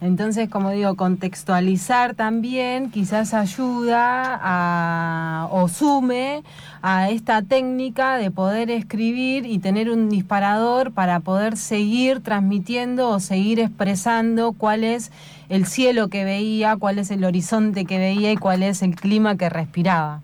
Entonces, 0.00 0.48
como 0.48 0.70
digo, 0.70 0.96
contextualizar 0.96 2.14
también 2.14 2.90
quizás 2.90 3.34
ayuda 3.34 4.40
a, 4.42 5.48
o 5.50 5.68
sume 5.68 6.42
a 6.80 7.10
esta 7.10 7.42
técnica 7.42 8.16
de 8.16 8.30
poder 8.30 8.70
escribir 8.70 9.44
y 9.44 9.58
tener 9.58 9.90
un 9.90 10.08
disparador 10.08 10.92
para 10.92 11.20
poder 11.20 11.58
seguir 11.58 12.22
transmitiendo 12.22 13.10
o 13.10 13.20
seguir 13.20 13.60
expresando 13.60 14.54
cuál 14.54 14.84
es 14.84 15.12
el 15.50 15.66
cielo 15.66 16.08
que 16.08 16.24
veía, 16.24 16.76
cuál 16.76 16.98
es 16.98 17.10
el 17.10 17.22
horizonte 17.22 17.84
que 17.84 17.98
veía 17.98 18.32
y 18.32 18.38
cuál 18.38 18.62
es 18.62 18.82
el 18.82 18.94
clima 18.94 19.36
que 19.36 19.50
respiraba. 19.50 20.22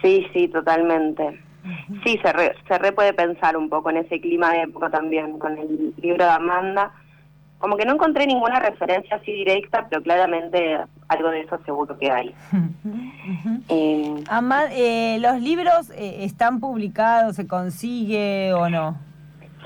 Sí, 0.00 0.24
sí, 0.32 0.46
totalmente. 0.46 1.40
Sí, 2.04 2.16
se 2.22 2.32
re, 2.32 2.54
se 2.68 2.78
re 2.78 2.92
puede 2.92 3.12
pensar 3.12 3.56
un 3.56 3.68
poco 3.68 3.90
en 3.90 3.96
ese 3.96 4.20
clima 4.20 4.52
de 4.52 4.62
época 4.62 4.88
también, 4.88 5.36
con 5.40 5.58
el 5.58 5.92
libro 6.00 6.24
de 6.24 6.30
Amanda 6.30 6.92
como 7.58 7.76
que 7.76 7.84
no 7.84 7.94
encontré 7.94 8.26
ninguna 8.26 8.60
referencia 8.60 9.16
así 9.16 9.32
directa, 9.32 9.86
pero 9.88 10.02
claramente 10.02 10.78
algo 11.08 11.30
de 11.30 11.40
eso 11.40 11.58
seguro 11.64 11.98
que 11.98 12.10
hay. 12.10 12.34
eh, 13.68 14.24
eh, 14.72 15.18
¿Los 15.20 15.40
libros 15.40 15.90
eh, 15.90 16.24
están 16.24 16.60
publicados, 16.60 17.36
se 17.36 17.46
consigue 17.46 18.52
o 18.54 18.68
no? 18.68 18.96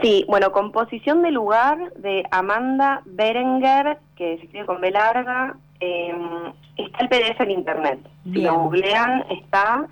Sí, 0.00 0.24
bueno, 0.26 0.52
Composición 0.52 1.22
de 1.22 1.30
lugar 1.30 1.92
de 1.94 2.24
Amanda 2.30 3.02
Berenger, 3.04 3.98
que 4.16 4.38
se 4.38 4.44
escribe 4.44 4.66
con 4.66 4.80
B 4.80 4.90
larga, 4.90 5.54
em, 5.80 6.52
está 6.76 6.98
el 7.00 7.08
PDF 7.08 7.40
en 7.40 7.50
internet. 7.50 8.00
Si 8.24 8.40
lo 8.40 8.58
googlean, 8.58 9.24
está, 9.30 9.86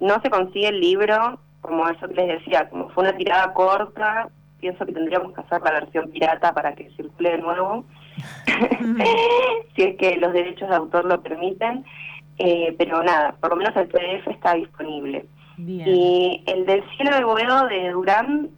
no 0.00 0.20
se 0.22 0.30
consigue 0.30 0.68
el 0.68 0.80
libro, 0.80 1.40
como 1.62 1.88
eso 1.88 2.06
les 2.06 2.28
decía, 2.28 2.68
como 2.70 2.90
fue 2.90 3.04
una 3.04 3.16
tirada 3.16 3.52
corta, 3.52 4.28
pienso 4.60 4.84
que 4.84 4.92
tendríamos 4.92 5.32
que 5.32 5.40
hacer 5.40 5.60
la 5.62 5.72
versión 5.72 6.10
pirata 6.10 6.52
para 6.52 6.74
que 6.74 6.90
circule 6.90 7.32
de 7.32 7.38
nuevo, 7.38 7.84
si 9.76 9.82
es 9.82 9.96
que 9.96 10.16
los 10.16 10.32
derechos 10.32 10.68
de 10.68 10.76
autor 10.76 11.04
lo 11.04 11.20
permiten. 11.20 11.84
Eh, 12.38 12.74
pero 12.78 13.02
nada, 13.02 13.34
por 13.40 13.50
lo 13.50 13.56
menos 13.56 13.74
el 13.76 13.88
PDF 13.88 14.28
está 14.28 14.54
disponible. 14.54 15.26
Y 15.66 16.44
el 16.46 16.66
del 16.66 16.84
cielo 16.96 17.16
de 17.16 17.24
Boedo 17.24 17.66
de 17.66 17.90
Durán, 17.90 18.48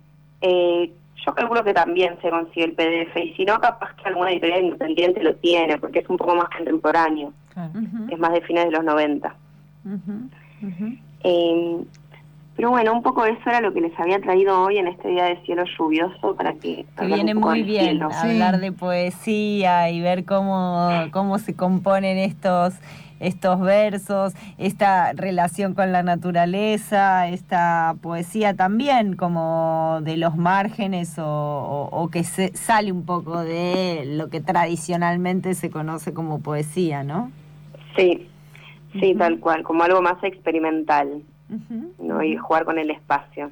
eh, 0.43 0.93
yo 1.25 1.35
calculo 1.35 1.65
que 1.65 1.73
también 1.73 2.19
se 2.21 2.29
consigue 2.29 2.67
el 2.67 2.73
PDF, 2.73 3.17
y 3.17 3.33
si 3.35 3.47
no, 3.47 3.59
capaz 3.59 3.95
que 3.95 4.09
alguna 4.09 4.33
editorial 4.33 4.65
independiente 4.65 5.23
lo 5.23 5.35
tiene, 5.37 5.79
porque 5.79 6.01
es 6.01 6.09
un 6.11 6.19
poco 6.19 6.35
más 6.35 6.51
contemporáneo, 6.51 7.33
es 8.11 8.19
más 8.19 8.33
de 8.33 8.43
fines 8.43 8.67
de 8.67 8.71
los 8.73 8.85
90. 8.85 9.35
Pero 12.61 12.73
bueno, 12.73 12.93
un 12.93 13.03
poco 13.03 13.25
eso 13.25 13.41
era 13.47 13.63
lo 13.63 13.73
que 13.73 13.81
les 13.81 13.99
había 13.99 14.21
traído 14.21 14.63
hoy 14.63 14.77
en 14.77 14.87
este 14.87 15.09
día 15.09 15.25
de 15.25 15.41
cielo 15.47 15.65
lluvioso 15.79 16.37
para 16.37 16.53
que... 16.53 16.85
Que 16.99 17.07
viene 17.07 17.35
muy 17.35 17.63
bien 17.63 18.03
hablar 18.03 18.61
de 18.61 18.71
poesía 18.71 19.89
y 19.89 20.03
ver 20.03 20.27
cómo, 20.27 20.91
cómo 21.11 21.39
se 21.39 21.57
componen 21.57 22.19
estos 22.19 22.75
estos 23.19 23.61
versos, 23.61 24.35
esta 24.59 25.15
relación 25.15 25.73
con 25.73 25.91
la 25.91 26.03
naturaleza, 26.03 27.29
esta 27.29 27.95
poesía 28.03 28.53
también 28.53 29.17
como 29.17 30.01
de 30.03 30.19
los 30.19 30.37
márgenes 30.37 31.15
o, 31.19 32.11
que 32.13 32.25
se, 32.25 32.55
sale 32.55 32.93
un 32.93 33.07
poco 33.07 33.41
de 33.41 34.05
lo 34.05 34.29
que 34.29 34.43
tradicionalmente 34.43 35.55
se 35.55 35.71
conoce 35.71 36.13
como 36.13 36.43
poesía, 36.43 37.05
¿no? 37.05 37.33
Sí, 37.97 38.29
sí, 39.01 39.15
tal 39.15 39.39
cual, 39.41 39.63
como 39.63 39.83
algo 39.83 40.03
más 40.03 40.23
experimental. 40.23 41.23
¿No? 41.99 42.23
y 42.23 42.37
jugar 42.37 42.65
con 42.65 42.79
el 42.79 42.91
espacio 42.91 43.51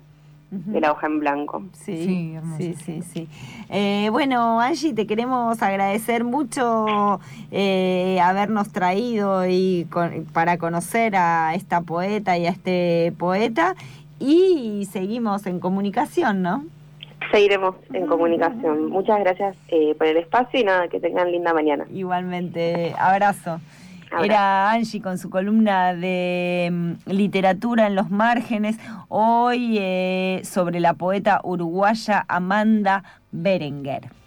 de 0.50 0.80
la 0.80 0.92
hoja 0.92 1.06
en 1.06 1.20
blanco. 1.20 1.62
Sí, 1.74 2.38
sí, 2.56 2.74
sí, 2.74 3.02
sí. 3.02 3.28
Eh, 3.68 4.08
bueno, 4.10 4.60
Angie, 4.60 4.94
te 4.94 5.06
queremos 5.06 5.62
agradecer 5.62 6.24
mucho 6.24 7.20
eh, 7.50 8.18
habernos 8.22 8.72
traído 8.72 9.46
y 9.46 9.86
para 10.32 10.56
conocer 10.56 11.16
a 11.16 11.54
esta 11.54 11.82
poeta 11.82 12.38
y 12.38 12.46
a 12.46 12.50
este 12.50 13.12
poeta 13.18 13.74
y 14.18 14.88
seguimos 14.90 15.46
en 15.46 15.60
comunicación, 15.60 16.40
¿no? 16.40 16.64
Seguiremos 17.30 17.74
en 17.92 18.06
comunicación. 18.06 18.88
Muchas 18.88 19.20
gracias 19.20 19.54
eh, 19.68 19.94
por 19.96 20.06
el 20.06 20.16
espacio 20.16 20.60
y 20.60 20.64
nada, 20.64 20.88
que 20.88 20.98
tengan 20.98 21.30
linda 21.30 21.52
mañana. 21.52 21.84
Igualmente, 21.92 22.94
abrazo. 22.98 23.60
Era 24.22 24.70
Angie 24.70 25.00
con 25.00 25.18
su 25.18 25.30
columna 25.30 25.94
de 25.94 26.68
mm, 26.70 27.10
literatura 27.10 27.86
en 27.86 27.94
los 27.94 28.10
márgenes, 28.10 28.76
hoy 29.08 29.76
eh, 29.78 30.42
sobre 30.44 30.80
la 30.80 30.94
poeta 30.94 31.40
uruguaya 31.44 32.24
Amanda 32.28 33.04
Berenguer. 33.30 34.17